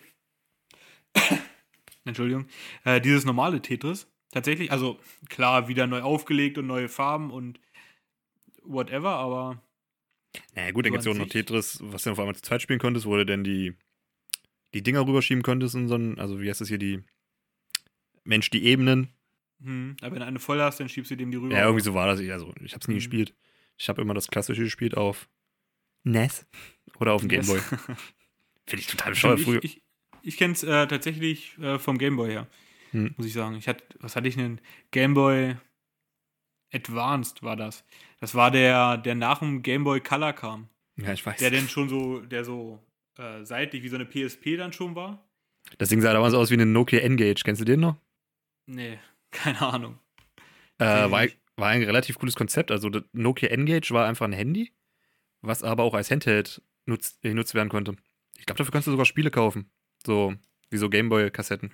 Entschuldigung. 2.05 2.47
Äh, 2.85 3.01
dieses 3.01 3.25
normale 3.25 3.62
Tetris. 3.62 4.09
Tatsächlich, 4.31 4.71
also 4.73 4.99
klar, 5.29 5.69
wieder 5.69 5.87
neu 5.87 6.03
aufgelegt 6.03 6.59
und 6.59 6.67
neue 6.67 6.88
Farben 6.88 7.31
und 7.31 7.61
whatever, 8.62 9.11
aber 9.17 9.62
Naja, 10.55 10.71
gut, 10.73 10.85
dann 10.85 10.93
So 10.93 10.99
gibt 10.99 11.01
es 11.01 11.07
ja 11.07 11.12
auch 11.12 11.27
noch. 11.27 11.33
Tetris, 11.33 11.79
was 11.83 12.03
du 12.03 12.11
auf 12.11 12.19
einmal 12.19 12.35
zu 12.37 12.43
zweit 12.43 12.61
spielen 12.62 12.79
konntest, 12.79 13.07
wo 13.07 13.17
du 13.17 13.25
denn 13.25 13.45
die, 13.45 13.75
die 14.75 14.83
Dinger 14.83 15.07
rüberschieben 15.07 15.43
konntest 15.43 15.75
in 15.75 15.88
so 15.88 15.95
ein, 15.95 16.19
also 16.19 16.41
wie 16.41 16.49
heißt 16.49 16.61
das 16.61 16.69
hier, 16.69 16.79
die 16.79 17.03
Mensch, 18.25 18.51
die 18.51 18.64
Ebenen. 18.64 19.09
hm, 19.62 19.97
aber 20.03 20.12
wenn 20.12 20.21
du 20.21 20.27
eine 20.27 20.38
voll 20.38 20.61
hast, 20.61 20.81
dann 20.81 20.88
schiebst 20.88 21.11
du 21.11 21.17
dem 21.17 21.31
die 21.31 21.38
rüber. 21.38 21.57
Ja, 21.57 21.64
irgendwie 21.64 21.83
so 21.85 21.95
war 21.95 22.07
das. 22.07 22.21
Also, 22.21 22.53
ich 22.62 22.73
habe 22.75 22.83
es 22.83 22.88
nie 22.88 22.95
Mhm. 22.95 22.99
gespielt. 22.99 23.35
Ich 23.79 23.88
habe 23.88 24.03
immer 24.03 24.12
das 24.14 24.29
klassische 24.29 24.62
gespielt 24.64 24.97
auf 24.97 25.29
NES 26.05 26.47
oder 27.01 27.12
auf 27.14 27.23
dem 27.23 27.31
Yes. 27.31 27.49
Gameboy. 27.49 27.61
Finde 28.67 28.81
ich 28.83 28.87
total 28.87 29.12
bescheuert 29.12 29.41
früher. 29.41 29.64
Ich, 29.64 29.77
ich, 29.77 29.83
ich 30.23 30.37
kenne 30.37 30.53
es 30.53 30.62
äh, 30.62 30.87
tatsächlich 30.87 31.57
äh, 31.59 31.79
vom 31.79 31.97
Gameboy 31.97 32.31
her, 32.31 32.47
Hm. 32.90 33.14
muss 33.16 33.27
ich 33.27 33.33
sagen. 33.33 33.57
Ich 33.57 33.68
hatte, 33.68 33.85
was 34.01 34.16
hatte 34.16 34.29
ich 34.29 34.37
denn? 34.37 34.61
Gameboy 34.90 35.57
Advanced 36.72 37.42
war 37.42 37.57
das. 37.57 37.85
Das 38.20 38.35
war 38.35 38.51
der, 38.51 38.98
der 38.98 39.14
nach 39.14 39.38
dem 39.38 39.62
Gameboy 39.62 40.01
Color 40.01 40.33
kam. 40.33 40.68
Ja, 40.96 41.12
ich 41.12 41.24
weiß. 41.24 41.38
Der 41.38 41.51
denn 41.51 41.68
schon 41.68 41.88
so, 41.88 42.20
der 42.20 42.44
so 42.44 42.83
äh, 43.16 43.44
seitlich 43.44 43.83
wie 43.83 43.88
so 43.88 43.96
eine 43.96 44.07
PSP 44.07 44.57
dann 44.57 44.72
schon 44.72 44.94
war. 44.94 45.24
Das 45.79 45.88
Ding 45.88 46.01
sah 46.01 46.12
damals 46.12 46.35
aus 46.35 46.51
wie 46.51 46.55
eine 46.55 46.66
Nokia 46.66 47.01
N-Gage. 47.01 47.42
Kennst 47.44 47.61
du 47.61 47.64
den 47.64 47.81
noch? 47.81 47.96
Nee, 48.66 48.98
keine 49.31 49.61
Ahnung. 49.61 49.98
Äh, 50.79 51.11
war, 51.11 51.27
war 51.57 51.68
ein 51.68 51.83
relativ 51.83 52.18
cooles 52.18 52.35
Konzept. 52.35 52.70
Also 52.70 52.90
Nokia 53.12 53.48
N-Gage 53.51 53.90
war 53.90 54.07
einfach 54.07 54.27
ein 54.27 54.33
Handy, 54.33 54.72
was 55.40 55.62
aber 55.62 55.85
auch 55.85 55.94
als 55.94 56.11
Handheld 56.11 56.62
nutz, 56.87 57.18
genutzt 57.20 57.55
werden 57.55 57.68
konnte. 57.68 57.96
Ich 58.37 58.46
glaube, 58.46 58.59
dafür 58.59 58.72
kannst 58.72 58.87
du 58.87 58.92
sogar 58.92 59.07
Spiele 59.07 59.31
kaufen. 59.31 59.70
So 60.05 60.35
wie 60.70 60.77
so 60.77 60.88
Gameboy-Kassetten. 60.88 61.72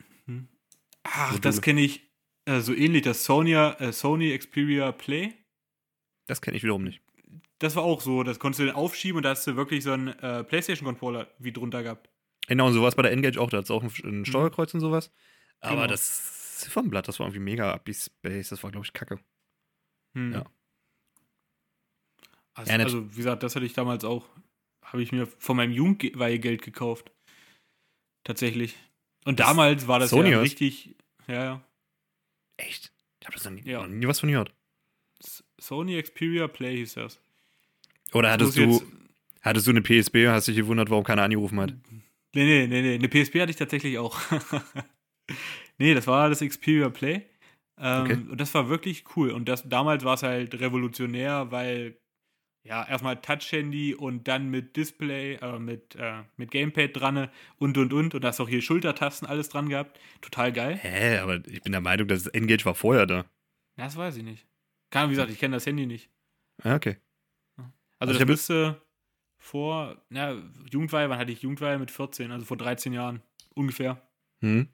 Ach, 1.05 1.39
das 1.39 1.63
kenne 1.63 1.81
ich 1.83 2.11
äh, 2.47 2.61
so 2.61 2.75
ähnlich, 2.75 3.03
das 3.03 3.25
Sony, 3.25 3.53
äh, 3.55 3.93
Sony 3.93 4.37
Xperia 4.37 4.93
Play. 4.93 5.35
Das 6.27 6.41
kenne 6.41 6.57
ich 6.57 6.63
wiederum 6.63 6.85
nicht. 6.85 7.01
Das 7.59 7.77
war 7.77 7.83
auch 7.85 8.01
so, 8.01 8.23
das 8.23 8.39
konntest 8.39 8.61
du 8.61 8.75
aufschieben 8.75 9.19
und 9.19 9.23
da 9.23 9.31
hast 9.31 9.47
du 9.47 9.57
wirklich 9.57 9.85
so 9.85 9.93
einen 9.93 10.09
äh, 10.09 10.45
PlayStation-Controller 10.45 11.29
wie 11.39 11.53
drunter 11.53 11.83
gehabt. 11.83 12.11
Genau, 12.47 12.67
und 12.67 12.75
so 12.75 12.83
war 12.83 12.89
es 12.89 12.95
bei 12.95 13.03
der 13.03 13.13
Engage 13.13 13.39
auch. 13.41 13.49
Da 13.51 13.59
hat 13.59 13.65
es 13.65 13.71
auch 13.71 13.83
ein, 13.83 13.91
ein 14.05 14.25
Steuerkreuz 14.25 14.75
und 14.75 14.81
sowas. 14.81 15.11
Aber 15.61 15.77
Genau. 15.77 15.87
das 15.87 16.59
Ziffernblatt, 16.59 17.09
das 17.09 17.19
war 17.21 17.27
irgendwie 17.27 17.41
mega 17.41 17.73
Abby-Space. 17.73 18.51
Das 18.51 18.63
war, 18.63 18.71
glaube 18.71 18.85
ich, 18.87 18.93
kacke. 18.93 19.19
Hm. 20.15 20.33
Ja. 20.33 20.45
Also, 22.55 22.73
Ja, 22.73 22.79
also, 22.79 23.13
wie 23.13 23.17
gesagt, 23.17 23.43
das 23.43 23.57
hatte 23.57 23.67
ich 23.67 23.73
damals 23.73 24.05
auch, 24.05 24.29
habe 24.83 25.03
ich 25.03 25.13
mir 25.13 25.27
von 25.27 25.57
meinem 25.57 25.73
Jugendweihegeld 25.73 26.63
gekauft. 26.63 27.11
Tatsächlich. 28.25 28.77
Und 29.25 29.41
Das 29.41 29.47
damals 29.49 29.89
war 29.89 29.99
das 29.99 30.11
Sony 30.11 30.31
ja 30.31 30.41
richtig, 30.41 30.95
ja, 31.27 31.45
ja. 31.45 31.65
Echt? 32.57 32.93
Ich 33.21 33.27
habe 33.27 33.35
das 33.37 33.45
noch 33.45 33.53
nie, 33.53 33.63
Ja. 33.63 33.81
noch 33.83 33.89
nie 33.89 34.07
was 34.07 34.21
von 34.21 34.29
gehört. 34.31 34.53
Sony 35.59 36.01
Xperia 36.03 36.47
Play 36.49 36.77
hieß 36.77 36.95
das. 36.95 37.21
Oder 38.13 38.31
hattest 38.31 38.57
du, 38.57 38.83
hattest 39.41 39.67
du 39.67 39.71
eine 39.71 39.81
PSP 39.83 40.27
und 40.27 40.33
hast 40.33 40.47
dich 40.49 40.57
gewundert, 40.57 40.91
warum 40.91 41.05
keiner 41.05 41.23
angerufen 41.23 41.59
hat? 41.61 41.73
Nee, 42.35 42.45
nee, 42.45 42.67
nee, 42.67 42.83
nee. 42.83 42.95
Eine 42.95 43.09
PSP 43.09 43.41
hatte 43.41 43.51
ich 43.51 43.57
tatsächlich 43.57 43.99
auch. 43.99 44.19
nee, 45.79 45.95
das 45.95 46.07
war 46.07 46.29
das 46.29 46.41
Xperia 46.41 46.91
Play. 46.91 47.23
Ähm, 47.79 48.03
Okay. 48.03 48.13
Und 48.31 48.41
das 48.41 48.53
war 48.55 48.69
wirklich 48.69 49.05
cool. 49.17 49.31
Und 49.31 49.49
das, 49.49 49.69
damals 49.69 50.05
war 50.05 50.15
es 50.15 50.23
halt 50.23 50.55
revolutionär, 50.61 51.51
weil 51.51 51.97
ja, 52.65 52.87
erstmal 52.89 53.21
Touch-Handy 53.21 53.95
und 53.95 54.27
dann 54.27 54.51
mit 54.51 54.77
Display, 54.77 55.35
äh, 55.35 55.59
mit, 55.59 55.95
äh, 55.97 56.23
mit 56.37 56.51
Gamepad 56.51 56.91
dran 56.99 57.29
und 57.59 57.77
und 57.77 57.93
und. 57.93 58.15
Und 58.15 58.25
da 58.25 58.29
hast 58.29 58.41
auch 58.41 58.49
hier 58.49 58.63
Schultertasten 58.63 59.29
alles 59.29 59.51
dran 59.51 59.69
gehabt. 59.69 60.01
Total 60.23 60.53
geil. 60.53 60.77
Hä, 60.77 61.19
aber 61.19 61.47
ich 61.47 61.63
bin 61.63 61.73
der 61.73 61.83
Meinung, 61.83 62.09
das 62.09 62.27
Engage 62.29 62.65
war 62.65 62.75
vorher 62.75 63.07
da. 63.07 63.27
Das 63.77 63.97
weiß 63.97 64.17
ich 64.17 64.23
nicht. 64.23 64.47
Keine 64.91 65.05
Ahnung, 65.05 65.11
wie 65.11 65.17
gesagt, 65.17 65.33
ich 65.33 65.39
kenne 65.39 65.57
das 65.57 65.67
Handy 65.67 65.87
nicht. 65.87 66.09
Ah, 66.63 66.75
okay. 66.77 66.97
Also, 67.57 67.71
Also 67.99 68.19
das 68.19 68.27
müsste 68.27 68.81
vor, 69.39 70.03
na, 70.09 70.41
Jugendweihe, 70.71 71.11
wann 71.11 71.19
hatte 71.19 71.33
ich 71.33 71.43
Jugendweihe 71.43 71.79
mit 71.79 71.91
14? 71.91 72.31
Also 72.31 72.47
vor 72.47 72.57
13 72.57 72.93
Jahren 72.93 73.23
ungefähr. 73.55 74.01
Hm? 74.41 74.69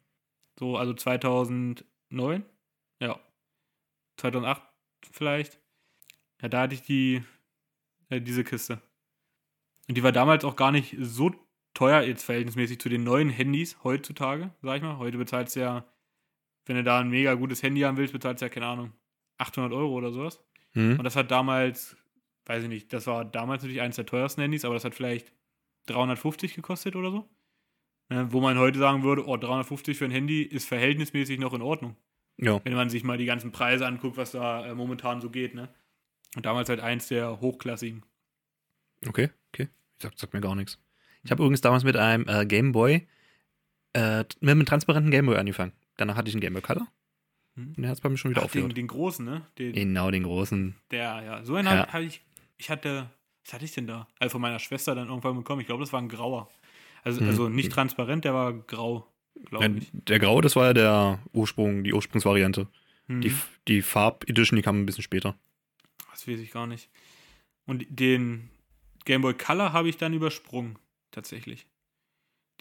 So, 0.58 0.76
also 0.76 0.94
2009? 0.94 2.44
Ja. 3.00 3.18
2008 4.18 4.62
vielleicht. 5.10 5.58
Ja, 6.40 6.48
da 6.48 6.62
hatte 6.62 6.74
ich 6.74 6.82
die, 6.82 7.22
äh, 8.10 8.20
diese 8.20 8.44
Kiste. 8.44 8.80
Und 9.88 9.96
die 9.96 10.02
war 10.02 10.12
damals 10.12 10.44
auch 10.44 10.56
gar 10.56 10.72
nicht 10.72 10.96
so 11.00 11.32
teuer, 11.74 12.02
jetzt 12.02 12.24
verhältnismäßig 12.24 12.80
zu 12.80 12.88
den 12.88 13.04
neuen 13.04 13.30
Handys 13.30 13.82
heutzutage, 13.82 14.52
sag 14.62 14.76
ich 14.76 14.82
mal. 14.82 14.98
Heute 14.98 15.18
bezahlst 15.18 15.56
du 15.56 15.60
ja, 15.60 15.84
wenn 16.66 16.76
du 16.76 16.84
da 16.84 17.00
ein 17.00 17.10
mega 17.10 17.34
gutes 17.34 17.62
Handy 17.62 17.80
haben 17.80 17.96
willst, 17.96 18.12
bezahlst 18.12 18.42
du 18.42 18.46
ja, 18.46 18.50
keine 18.50 18.66
Ahnung, 18.66 18.92
800 19.38 19.72
Euro 19.72 19.94
oder 19.94 20.12
sowas. 20.12 20.44
Hm? 20.72 20.98
Und 20.98 21.04
das 21.04 21.16
hat 21.16 21.30
damals, 21.30 21.96
weiß 22.46 22.64
ich 22.64 22.68
nicht, 22.68 22.92
das 22.92 23.06
war 23.06 23.24
damals 23.24 23.62
natürlich 23.62 23.80
eines 23.80 23.96
der 23.96 24.06
teuersten 24.06 24.42
Handys, 24.42 24.64
aber 24.64 24.74
das 24.74 24.84
hat 24.84 24.94
vielleicht 24.94 25.32
350 25.86 26.54
gekostet 26.54 26.94
oder 26.94 27.10
so. 27.10 27.28
Ne, 28.10 28.32
wo 28.32 28.40
man 28.40 28.58
heute 28.58 28.78
sagen 28.78 29.04
würde, 29.04 29.26
oh, 29.26 29.36
350 29.36 29.96
für 29.96 30.04
ein 30.04 30.10
Handy 30.10 30.42
ist 30.42 30.66
verhältnismäßig 30.66 31.38
noch 31.38 31.54
in 31.54 31.62
Ordnung. 31.62 31.96
Ja. 32.38 32.60
Wenn 32.64 32.74
man 32.74 32.90
sich 32.90 33.04
mal 33.04 33.18
die 33.18 33.24
ganzen 33.24 33.52
Preise 33.52 33.86
anguckt, 33.86 34.16
was 34.16 34.32
da 34.32 34.66
äh, 34.66 34.74
momentan 34.74 35.20
so 35.20 35.30
geht, 35.30 35.54
ne? 35.54 35.68
Und 36.36 36.46
damals 36.46 36.68
halt 36.68 36.80
eins 36.80 37.08
der 37.08 37.40
hochklassigen. 37.40 38.02
Okay, 39.06 39.30
okay. 39.52 39.68
Sagt, 39.98 40.18
sagt 40.18 40.32
mir 40.32 40.40
gar 40.40 40.54
nichts. 40.54 40.78
Ich 41.24 41.30
habe 41.30 41.42
übrigens 41.42 41.60
damals 41.60 41.84
mit 41.84 41.96
einem 41.96 42.26
äh, 42.28 42.46
Gameboy, 42.46 43.06
äh, 43.94 44.18
mit 44.40 44.50
einem 44.50 44.64
transparenten 44.66 45.10
Gameboy 45.10 45.36
angefangen. 45.36 45.72
Danach 45.96 46.16
hatte 46.16 46.28
ich 46.28 46.34
einen 46.34 46.40
Gameboy 46.40 46.62
Color. 46.62 46.86
Hm. 47.56 47.68
Und 47.76 47.78
der 47.82 47.90
hat 47.90 47.96
es 47.96 48.00
bei 48.00 48.08
mir 48.08 48.16
schon 48.16 48.30
wieder 48.30 48.40
Ach, 48.40 48.44
den, 48.44 48.62
aufgehört. 48.62 48.76
den 48.76 48.86
großen, 48.86 49.24
ne? 49.24 49.42
Den, 49.58 49.72
Genau, 49.72 50.10
den 50.10 50.22
großen. 50.22 50.74
der, 50.90 51.22
ja. 51.22 51.44
So 51.44 51.56
einen 51.56 51.66
Ja. 51.68 51.92
habe 51.92 52.04
ich, 52.04 52.22
ich 52.58 52.70
hatte, 52.70 53.10
was 53.44 53.52
hatte 53.54 53.64
ich 53.64 53.72
denn 53.72 53.86
da? 53.86 54.06
Also 54.18 54.32
von 54.32 54.40
meiner 54.40 54.58
Schwester 54.60 54.94
dann 54.94 55.08
irgendwann 55.08 55.36
bekommen. 55.36 55.60
Ich 55.60 55.66
glaube, 55.66 55.82
das 55.82 55.92
war 55.92 56.00
ein 56.00 56.08
grauer. 56.08 56.48
Also, 57.02 57.20
Hm. 57.20 57.28
also 57.28 57.48
nicht 57.48 57.72
transparent, 57.72 58.24
der 58.24 58.34
war 58.34 58.52
grau, 58.52 59.06
glaube 59.46 59.64
Ja, 59.64 59.70
ich. 59.76 59.90
der 59.92 60.18
graue, 60.20 60.42
das 60.42 60.54
war 60.56 60.66
ja 60.66 60.72
der 60.74 61.18
Ursprung, 61.32 61.82
die 61.84 61.92
Ursprungsvariante. 61.92 62.68
Hm. 63.08 63.20
Die, 63.22 63.34
die 63.68 63.82
Farb-Edition, 63.82 64.56
die 64.56 64.62
kam 64.62 64.80
ein 64.80 64.86
bisschen 64.86 65.02
später. 65.02 65.34
Das 66.10 66.26
weiß 66.28 66.40
ich 66.40 66.50
gar 66.50 66.66
nicht. 66.66 66.88
Und 67.66 67.86
den 67.88 68.50
Game 69.04 69.22
Boy 69.22 69.34
Color 69.34 69.72
habe 69.72 69.88
ich 69.88 69.96
dann 69.96 70.12
übersprungen, 70.14 70.78
tatsächlich. 71.10 71.66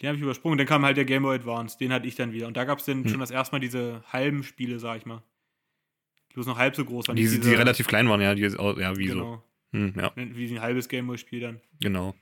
Den 0.00 0.08
habe 0.08 0.16
ich 0.16 0.22
übersprungen. 0.22 0.56
Dann 0.58 0.66
kam 0.66 0.84
halt 0.84 0.96
der 0.96 1.04
Game 1.04 1.22
Boy 1.22 1.34
Advance, 1.36 1.76
den 1.78 1.92
hatte 1.92 2.06
ich 2.06 2.14
dann 2.14 2.32
wieder. 2.32 2.46
Und 2.46 2.56
da 2.56 2.64
gab 2.64 2.78
es 2.78 2.84
dann 2.86 3.04
Hm. 3.04 3.10
schon 3.10 3.20
das 3.20 3.30
erste 3.30 3.54
Mal 3.54 3.60
diese 3.60 4.02
halben 4.12 4.42
Spiele, 4.44 4.78
sag 4.78 4.98
ich 4.98 5.06
mal. 5.06 5.22
Die 6.30 6.34
bloß 6.34 6.46
noch 6.46 6.58
halb 6.58 6.76
so 6.76 6.84
groß 6.84 7.08
waren. 7.08 7.16
Die, 7.16 7.22
Nicht 7.22 7.34
die 7.34 7.40
diese- 7.40 7.58
relativ 7.58 7.86
klein 7.86 8.08
waren, 8.08 8.20
ja, 8.20 8.34
die, 8.34 8.42
ja, 8.42 8.96
wie 8.96 9.08
so. 9.08 9.14
genau, 9.14 9.44
Hm, 9.72 9.92
ja, 9.96 10.12
Wie 10.16 10.50
ein 10.52 10.60
halbes 10.62 10.88
Game 10.88 11.06
Boy 11.06 11.18
Spiel 11.18 11.40
dann. 11.40 11.60
genau. 11.80 12.14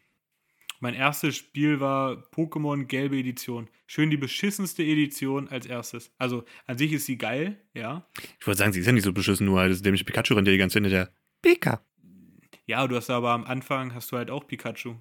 Mein 0.80 0.94
erstes 0.94 1.34
Spiel 1.36 1.80
war 1.80 2.22
Pokémon 2.30 2.84
Gelbe 2.84 3.18
Edition. 3.18 3.68
Schön 3.88 4.10
die 4.10 4.16
beschissenste 4.16 4.84
Edition 4.84 5.48
als 5.48 5.66
erstes. 5.66 6.12
Also 6.18 6.44
an 6.66 6.78
sich 6.78 6.92
ist 6.92 7.06
sie 7.06 7.18
geil, 7.18 7.60
ja. 7.74 8.06
Ich 8.38 8.46
wollte 8.46 8.58
sagen, 8.58 8.72
sie 8.72 8.78
ist 8.80 8.86
ja 8.86 8.92
nicht 8.92 9.02
so 9.02 9.12
beschissen, 9.12 9.44
nur 9.46 9.58
halt 9.58 9.72
das 9.72 9.82
dämliche 9.82 10.04
Pikachu 10.04 10.34
rennt 10.34 10.46
ja 10.46 10.52
die 10.52 10.58
ganze 10.58 10.74
Zeit 10.74 10.84
hinter 10.84 10.96
der 11.06 11.12
Pika. 11.42 11.80
Ja, 12.66 12.86
du 12.86 12.96
hast 12.96 13.10
aber 13.10 13.30
am 13.30 13.44
Anfang 13.44 13.94
hast 13.94 14.12
du 14.12 14.16
halt 14.16 14.30
auch 14.30 14.46
Pikachu. 14.46 14.96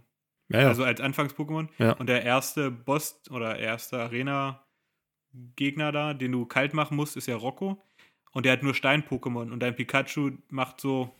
Ja, 0.49 0.61
ja. 0.61 0.67
Also 0.69 0.83
als 0.83 1.01
Anfangs-Pokémon. 1.01 1.67
Ja. 1.77 1.91
Und 1.93 2.07
der 2.07 2.23
erste 2.23 2.71
Boss 2.71 3.19
oder 3.29 3.59
erste 3.59 3.99
Arena-Gegner 3.99 5.91
da, 5.91 6.13
den 6.13 6.31
du 6.31 6.45
kalt 6.45 6.73
machen 6.73 6.95
musst, 6.95 7.17
ist 7.17 7.27
ja 7.27 7.35
Rocco. 7.35 7.83
Und 8.31 8.45
der 8.45 8.53
hat 8.53 8.63
nur 8.63 8.73
Stein-Pokémon. 8.73 9.51
Und 9.51 9.59
dein 9.59 9.75
Pikachu 9.75 10.31
macht 10.49 10.79
so. 10.79 11.13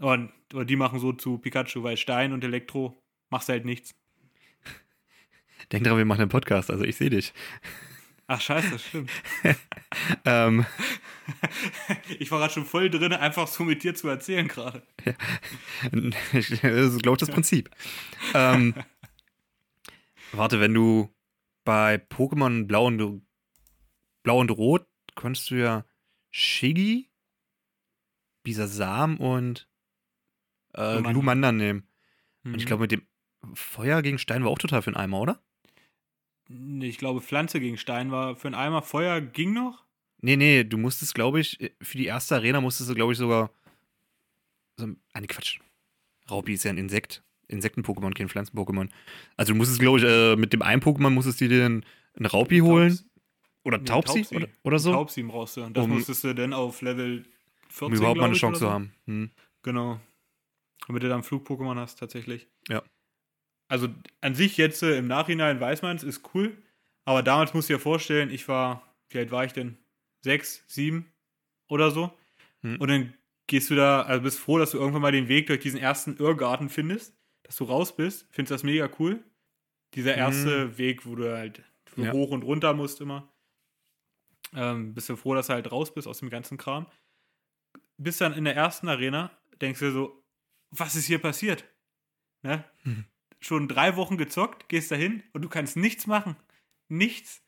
Oder, 0.00 0.32
oder 0.52 0.64
die 0.64 0.76
machen 0.76 0.98
so 0.98 1.12
zu 1.12 1.38
Pikachu, 1.38 1.84
weil 1.84 1.96
Stein 1.96 2.32
und 2.32 2.42
Elektro 2.42 3.00
machst 3.30 3.48
halt 3.48 3.64
nichts. 3.64 3.94
Denk 5.72 5.84
dran, 5.84 5.96
wir 5.96 6.04
machen 6.04 6.22
einen 6.22 6.30
Podcast, 6.30 6.70
also 6.70 6.82
ich 6.82 6.96
sehe 6.96 7.10
dich. 7.10 7.32
Ach, 8.26 8.40
scheiße, 8.40 8.70
das 8.70 8.84
stimmt. 8.84 9.10
Ähm, 10.24 10.64
ich 12.18 12.30
war 12.30 12.38
gerade 12.40 12.52
schon 12.52 12.64
voll 12.64 12.90
drin, 12.90 13.12
einfach 13.12 13.46
so 13.46 13.64
mit 13.64 13.82
dir 13.82 13.94
zu 13.94 14.08
erzählen 14.08 14.48
gerade. 14.48 14.82
ich, 16.32 16.48
das 16.62 16.94
ist, 16.94 17.02
glaube 17.02 17.16
ich, 17.16 17.20
das 17.20 17.30
Prinzip. 17.30 17.70
ähm, 18.34 18.74
warte, 20.32 20.60
wenn 20.60 20.74
du 20.74 21.14
bei 21.64 21.96
Pokémon 21.96 22.66
Blau 22.66 22.86
und, 22.86 23.22
Blau 24.22 24.38
und 24.38 24.50
Rot 24.50 24.86
konntest 25.14 25.50
du 25.50 25.56
ja 25.56 25.84
Shiggy, 26.30 27.10
Bisasam 28.42 29.18
und 29.18 29.68
äh, 30.74 31.00
Glumanda. 31.02 31.52
Nehmen. 31.52 31.86
Und 32.44 32.56
ich 32.56 32.64
Mhm. 32.64 32.66
glaube, 32.66 32.82
mit 32.82 32.92
dem 32.92 33.06
Feuer 33.54 34.02
gegen 34.02 34.18
Stein 34.18 34.42
war 34.44 34.50
auch 34.50 34.58
total 34.58 34.82
für 34.82 34.88
einen 34.88 34.96
Eimer, 34.96 35.20
oder? 35.20 35.42
Ich 36.80 36.98
glaube, 36.98 37.20
Pflanze 37.20 37.60
gegen 37.60 37.78
Stein 37.78 38.10
war 38.10 38.34
für 38.36 38.48
einen 38.48 38.54
Eimer. 38.56 38.82
Feuer 38.82 39.20
ging 39.20 39.52
noch. 39.52 39.84
Nee, 40.22 40.36
nee, 40.36 40.64
du 40.64 40.78
musstest, 40.78 41.14
glaube 41.14 41.40
ich, 41.40 41.58
für 41.82 41.98
die 41.98 42.06
erste 42.06 42.36
Arena 42.36 42.60
musstest 42.60 42.88
du, 42.90 42.94
glaube 42.94 43.12
ich, 43.12 43.18
sogar. 43.18 43.50
So, 44.76 44.86
ah, 45.12 45.20
nee, 45.20 45.26
Quatsch. 45.26 45.58
Raupi 46.30 46.54
ist 46.54 46.64
ja 46.64 46.70
ein 46.70 46.78
Insekt. 46.78 47.22
Insekten-Pokémon, 47.48 48.14
kein 48.14 48.28
Pflanzen-Pokémon. 48.28 48.88
Also 49.36 49.52
du 49.52 49.58
musstest, 49.58 49.80
glaube 49.80 49.98
ich, 49.98 50.04
äh, 50.04 50.36
mit 50.36 50.52
dem 50.52 50.62
einen 50.62 50.80
Pokémon 50.80 51.10
musstest 51.10 51.40
du 51.40 51.48
dir 51.48 51.66
einen, 51.66 51.84
einen 52.16 52.26
Raupi 52.26 52.60
holen. 52.60 52.90
Taubsi. 52.90 53.04
Oder 53.64 53.78
Nee, 53.78 53.84
Taubsi, 53.84 54.20
Taubsi. 54.22 54.36
Oder, 54.36 54.48
oder 54.62 54.78
so. 54.78 54.92
Taubsi 54.92 55.22
brauchst 55.24 55.56
du. 55.56 55.62
Und 55.64 55.76
das 55.76 55.84
Um- 55.84 55.90
musstest 55.90 56.24
du 56.24 56.34
dann 56.34 56.52
auf 56.54 56.80
Level 56.80 57.24
14, 57.68 57.86
um 57.88 57.94
überhaupt 57.94 58.18
mal 58.18 58.26
eine 58.26 58.34
Chance 58.34 58.60
zu 58.60 58.64
so. 58.66 58.70
haben. 58.70 58.92
Hm. 59.06 59.30
Genau. 59.62 60.00
Damit 60.86 61.02
du 61.02 61.08
dann 61.08 61.22
Flug-Pokémon 61.22 61.76
hast, 61.76 61.98
tatsächlich. 61.98 62.46
Ja. 62.68 62.82
Also 63.68 63.88
an 64.20 64.34
sich 64.34 64.56
jetzt 64.56 64.82
äh, 64.82 64.96
im 64.98 65.06
Nachhinein 65.08 65.60
weiß 65.60 65.82
man 65.82 65.96
es, 65.96 66.02
ist 66.04 66.22
cool. 66.34 66.56
Aber 67.04 67.22
damals 67.22 67.52
musst 67.54 67.68
du 67.68 67.74
dir 67.74 67.80
vorstellen, 67.80 68.30
ich 68.30 68.48
war, 68.48 68.82
wie 69.10 69.18
alt 69.18 69.30
war 69.30 69.44
ich 69.44 69.52
denn? 69.52 69.76
Sechs, 70.22 70.64
sieben 70.66 71.12
oder 71.68 71.90
so. 71.90 72.16
Hm. 72.62 72.80
Und 72.80 72.88
dann 72.88 73.14
gehst 73.46 73.70
du 73.70 73.74
da, 73.74 74.02
also 74.02 74.22
bist 74.22 74.38
froh, 74.38 74.58
dass 74.58 74.70
du 74.70 74.78
irgendwann 74.78 75.02
mal 75.02 75.12
den 75.12 75.28
Weg 75.28 75.48
durch 75.48 75.60
diesen 75.60 75.78
ersten 75.80 76.16
Irrgarten 76.16 76.68
findest, 76.68 77.14
dass 77.42 77.56
du 77.56 77.64
raus 77.64 77.94
bist. 77.94 78.26
Findest 78.30 78.52
das 78.52 78.62
mega 78.62 78.88
cool. 78.98 79.22
Dieser 79.94 80.14
erste 80.14 80.78
Weg, 80.78 81.04
wo 81.06 81.14
du 81.16 81.36
halt 81.36 81.62
Hm. 81.94 82.04
Ja. 82.04 82.12
hoch 82.12 82.30
und 82.30 82.42
runter 82.44 82.72
musst 82.72 83.00
immer. 83.00 83.30
Ähm, 84.54 84.94
bist 84.94 85.08
du 85.08 85.16
froh, 85.16 85.34
dass 85.34 85.46
du 85.48 85.54
halt 85.54 85.70
raus 85.70 85.92
bist 85.92 86.06
aus 86.08 86.18
dem 86.18 86.30
ganzen 86.30 86.58
Kram. 86.58 86.86
Bist 87.98 88.20
dann 88.20 88.32
in 88.32 88.44
der 88.44 88.56
ersten 88.56 88.88
Arena, 88.88 89.30
denkst 89.60 89.80
du 89.80 89.92
so, 89.92 90.24
was 90.70 90.94
ist 90.94 91.06
hier 91.06 91.18
passiert? 91.18 91.64
Ne? 92.42 92.64
Mhm. 92.84 93.04
Schon 93.40 93.68
drei 93.68 93.96
Wochen 93.96 94.16
gezockt, 94.16 94.68
gehst 94.68 94.90
dahin 94.90 95.22
und 95.32 95.42
du 95.42 95.48
kannst 95.48 95.76
nichts 95.76 96.06
machen. 96.06 96.36
Nichts. 96.88 97.41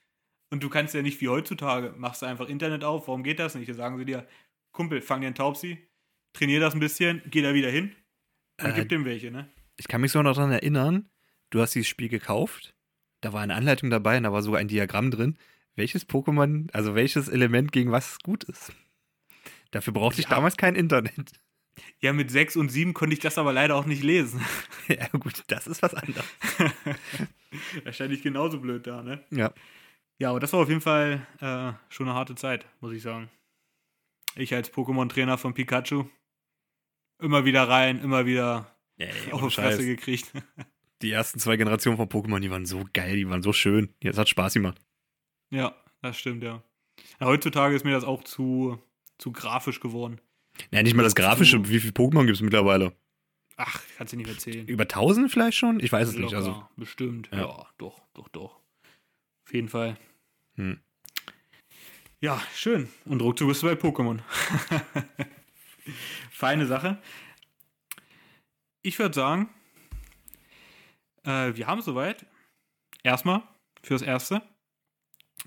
Und 0.55 0.63
du 0.63 0.69
kannst 0.69 0.95
ja 0.95 1.03
nicht 1.03 1.21
wie 1.21 1.29
heutzutage, 1.29 1.95
machst 1.97 2.23
du 2.23 2.27
einfach 2.27 2.49
Internet 2.49 2.85
auf, 2.85 3.09
warum 3.09 3.25
geht 3.25 3.41
das 3.41 3.57
nicht? 3.57 3.69
Da 3.69 3.75
sagen 3.75 3.99
sie 3.99 4.05
dir, 4.05 4.25
Kumpel, 4.71 5.01
fang 5.03 5.21
dir 5.21 5.27
einen 5.27 5.35
Taubsi, 5.35 5.79
trainier 6.33 6.61
das 6.61 6.75
ein 6.75 6.79
bisschen, 6.81 7.23
geh 7.27 7.43
da 7.43 7.55
wieder 7.55 7.69
hin 7.71 7.93
und 8.63 8.69
Äh, 8.69 8.73
gib 8.77 8.89
dem 8.89 9.05
welche, 9.05 9.33
ne? 9.33 9.51
Ich 9.81 9.89
kann 9.89 10.01
mich 10.01 10.13
so 10.13 10.23
noch 10.23 10.37
daran 10.37 10.53
erinnern, 10.53 11.09
du 11.51 11.61
hast 11.61 11.75
dieses 11.75 11.89
Spiel 11.89 12.09
gekauft. 12.09 12.73
Da 13.21 13.33
war 13.33 13.41
eine 13.41 13.57
Anleitung 13.57 13.91
dabei 13.91 14.17
und 14.17 14.23
da 14.23 14.33
war 14.33 14.43
sogar 14.43 14.61
ein 14.61 14.69
Diagramm 14.69 15.11
drin, 15.11 15.37
welches 15.75 16.09
Pokémon, 16.09 16.71
also 16.73 16.95
welches 16.95 17.29
Element 17.29 17.73
gegen 17.73 17.91
was 17.91 18.21
gut 18.21 18.45
ist. 18.45 18.73
Dafür 19.73 19.93
brauchte 19.93 20.21
ich 20.21 20.29
Ja. 20.29 20.37
damals 20.37 20.57
kein 20.57 20.77
Internet. 20.77 21.33
Ja, 21.99 22.13
mit 22.13 22.31
6 22.31 22.55
und 22.55 22.69
7 22.69 22.95
konnte 22.95 23.15
ich 23.15 23.19
das 23.21 23.39
aber 23.39 23.53
leider 23.53 23.75
auch 23.75 23.87
nicht 23.87 24.05
lesen. 24.05 24.41
ja, 24.87 25.09
gut, 25.19 25.43
das 25.49 25.67
ist 25.67 25.83
was 25.83 25.95
anderes. 25.97 26.25
Wahrscheinlich 27.83 28.23
genauso 28.23 28.61
blöd 28.61 28.87
da, 28.87 29.03
ne? 29.03 29.25
Ja. 29.33 29.53
Ja, 30.19 30.31
aber 30.31 30.41
das 30.41 30.53
war 30.53 30.61
auf 30.61 30.69
jeden 30.69 30.81
Fall 30.81 31.27
äh, 31.41 31.73
schon 31.93 32.09
eine 32.09 32.17
harte 32.17 32.35
Zeit, 32.35 32.67
muss 32.81 32.93
ich 32.93 33.03
sagen. 33.03 33.31
Ich 34.37 34.55
als 34.55 34.73
Pokémon-Trainer 34.73 35.39
von 35.39 35.55
Pikachu 35.55 36.05
immer 37.21 37.45
wieder 37.45 37.69
rein, 37.69 38.01
immer 38.01 38.27
wieder 38.27 38.75
ja 38.97 39.09
auf 39.33 39.43
die 39.49 39.55
Fresse 39.55 39.85
gekriegt. 39.85 40.31
Die 41.03 41.11
ersten 41.11 41.39
zwei 41.39 41.57
Generationen 41.57 41.99
von 41.99 42.09
Pokémon, 42.09 42.41
die 42.41 42.51
waren 42.51 42.65
so 42.65 42.85
geil, 42.95 43.17
die 43.17 43.29
waren 43.29 43.43
so 43.43 43.53
schön. 43.53 43.93
Ja, 44.03 44.13
Es 44.13 44.17
hat 44.17 44.29
Spaß 44.29 44.55
gemacht. 44.55 44.81
ja, 45.51 45.75
das 46.01 46.17
stimmt, 46.17 46.43
ja. 46.43 46.63
ja. 47.21 47.27
Heutzutage 47.27 47.75
ist 47.75 47.85
mir 47.85 47.91
das 47.91 48.05
auch 48.05 48.25
zu, 48.25 48.79
zu 49.19 49.31
grafisch 49.33 49.81
geworden. 49.81 50.21
Ja, 50.71 50.83
nicht 50.83 50.95
mal 50.95 51.03
das 51.03 51.15
Grafische. 51.17 51.69
Wie 51.69 51.81
viele 51.81 51.93
Pokémon 51.93 52.25
gibt 52.25 52.37
es 52.37 52.41
mittlerweile? 52.41 52.97
Ach, 53.57 53.83
kannst 53.99 54.13
du 54.15 54.17
nicht 54.17 54.29
erzählen. 54.31 54.67
Über 54.67 54.85
1000 54.85 55.31
vielleicht 55.31 55.59
schon? 55.59 55.79
Ich 55.81 55.93
weiß 55.93 56.09
es 56.09 56.15
nicht. 56.15 56.23
Locker, 56.23 56.37
Also, 56.37 56.69
bestimmt. 56.77 57.29
Ja. 57.33 57.39
Ja. 57.41 57.67
doch, 57.77 58.01
doch, 58.15 58.29
doch. 58.29 58.61
Auf 59.45 59.53
jeden 59.53 59.69
Fall. 59.69 59.97
Hm. 60.57 60.81
Ja, 62.21 62.43
schön. 62.55 62.89
Und 63.05 63.21
ruckzuck 63.21 63.49
bist 63.49 63.63
du 63.63 63.67
bei 63.67 63.75
Pokémon. 63.75 64.21
Feine 66.31 66.67
Sache. 66.67 67.03
Ich 68.83 68.99
würde 68.99 69.15
sagen, 69.15 69.51
äh, 71.25 71.55
wir 71.55 71.67
haben 71.67 71.83
soweit. 71.83 72.27
Erstmal 73.03 73.43
fürs 73.83 74.01
Erste. 74.01 74.41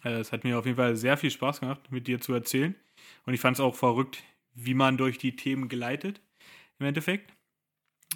Äh, 0.04 0.20
es 0.20 0.32
hat 0.32 0.44
mir 0.44 0.60
auf 0.60 0.66
jeden 0.66 0.78
Fall 0.78 0.96
sehr 0.96 1.18
viel 1.18 1.32
Spaß 1.32 1.62
gemacht, 1.62 1.92
mit 1.92 2.08
dir 2.08 2.22
zu 2.22 2.34
erzählen. 2.34 2.76
Und 3.26 3.34
ich 3.34 3.40
fand 3.40 3.58
es 3.58 3.62
auch 3.62 3.76
verrückt, 3.76 4.24
wie 4.54 4.76
man 4.76 4.98
durch 4.98 5.18
die 5.18 5.36
Themen 5.36 5.70
geleitet. 5.70 6.22
Im 6.80 6.86
Endeffekt. 6.86 7.34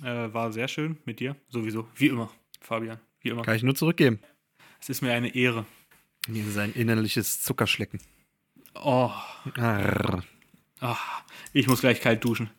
Äh, 0.04 0.34
war 0.34 0.52
sehr 0.52 0.68
schön 0.68 0.98
mit 1.06 1.20
dir. 1.20 1.36
Sowieso. 1.50 1.88
Wie 1.96 2.08
immer, 2.08 2.32
Fabian. 2.60 3.00
Wie 3.20 3.30
immer. 3.30 3.44
kann 3.44 3.56
ich 3.56 3.64
nur 3.64 3.76
zurückgeben. 3.76 4.20
Es 4.82 4.90
ist 4.90 5.02
mir 5.02 5.14
eine 5.14 5.36
Ehre. 5.36 5.66
Mir 6.28 6.46
ist 6.46 6.58
ein 6.58 6.74
innerliches 6.74 7.42
Zuckerschlecken. 7.42 8.02
Oh, 8.74 9.12
Arr. 9.56 10.24
ach, 10.80 11.24
ich 11.54 11.68
muss 11.68 11.82
gleich 11.82 12.02
kalt 12.02 12.24
duschen. 12.24 12.50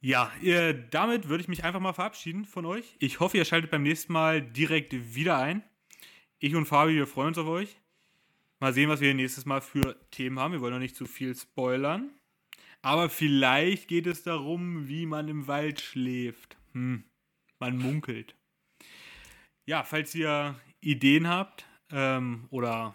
Ja, 0.00 0.30
ihr, 0.42 0.74
damit 0.74 1.28
würde 1.28 1.40
ich 1.42 1.48
mich 1.48 1.64
einfach 1.64 1.80
mal 1.80 1.94
verabschieden 1.94 2.44
von 2.44 2.66
euch. 2.66 2.84
Ich 2.98 3.20
hoffe, 3.20 3.38
ihr 3.38 3.46
schaltet 3.46 3.70
beim 3.70 3.82
nächsten 3.82 4.12
Mal 4.12 4.42
direkt 4.42 4.92
wieder 5.14 5.38
ein. 5.38 5.62
Ich 6.38 6.54
und 6.54 6.66
Fabi, 6.66 6.94
wir 6.94 7.06
freuen 7.06 7.28
uns 7.28 7.38
auf 7.38 7.48
euch. 7.48 7.76
Mal 8.60 8.74
sehen, 8.74 8.90
was 8.90 9.00
wir 9.00 9.14
nächstes 9.14 9.46
Mal 9.46 9.62
für 9.62 9.96
Themen 10.10 10.38
haben. 10.38 10.52
Wir 10.52 10.60
wollen 10.60 10.74
noch 10.74 10.78
nicht 10.78 10.96
zu 10.96 11.06
viel 11.06 11.34
spoilern. 11.34 12.10
Aber 12.82 13.08
vielleicht 13.08 13.88
geht 13.88 14.06
es 14.06 14.22
darum, 14.22 14.88
wie 14.88 15.06
man 15.06 15.26
im 15.28 15.46
Wald 15.46 15.80
schläft. 15.80 16.56
Hm, 16.72 17.04
man 17.58 17.78
munkelt. 17.78 18.36
Ja, 19.64 19.84
falls 19.84 20.14
ihr 20.14 20.58
Ideen 20.80 21.28
habt 21.28 21.66
ähm, 21.90 22.46
oder 22.50 22.94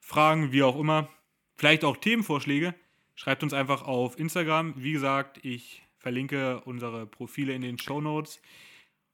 Fragen, 0.00 0.52
wie 0.52 0.62
auch 0.62 0.78
immer, 0.78 1.08
vielleicht 1.56 1.84
auch 1.84 1.96
Themenvorschläge, 1.96 2.74
schreibt 3.14 3.42
uns 3.42 3.52
einfach 3.54 3.82
auf 3.82 4.18
Instagram. 4.18 4.74
Wie 4.76 4.92
gesagt, 4.92 5.44
ich 5.44 5.82
verlinke 5.98 6.60
unsere 6.62 7.06
Profile 7.06 7.52
in 7.54 7.62
den 7.62 7.78
Show 7.78 8.00
Notes. 8.00 8.40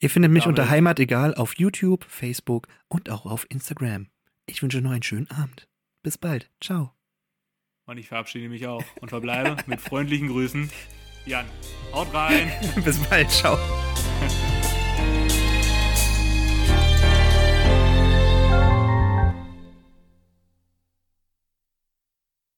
Ihr 0.01 0.11
findet 0.11 0.33
mich 0.33 0.45
Damit- 0.45 0.59
unter 0.59 0.71
Heimat 0.71 0.99
egal 0.99 1.35
auf 1.35 1.55
YouTube, 1.59 2.05
Facebook 2.05 2.67
und 2.89 3.11
auch 3.11 3.27
auf 3.27 3.47
Instagram. 3.51 4.09
Ich 4.47 4.63
wünsche 4.63 4.81
noch 4.81 4.91
einen 4.91 5.03
schönen 5.03 5.31
Abend. 5.31 5.69
Bis 6.03 6.17
bald. 6.19 6.51
Ciao. 6.61 6.93
Und 7.87 7.99
ich 7.99 8.09
verabschiede 8.09 8.49
mich 8.49 8.67
auch 8.67 8.85
und 9.01 9.11
verbleibe 9.11 9.57
mit 9.67 9.81
freundlichen 9.81 10.29
Grüßen. 10.29 10.71
Jan, 11.27 11.47
haut 11.93 12.13
rein! 12.15 12.51
Bis 12.83 12.99
bald. 13.09 13.31
Ciao. 13.31 13.59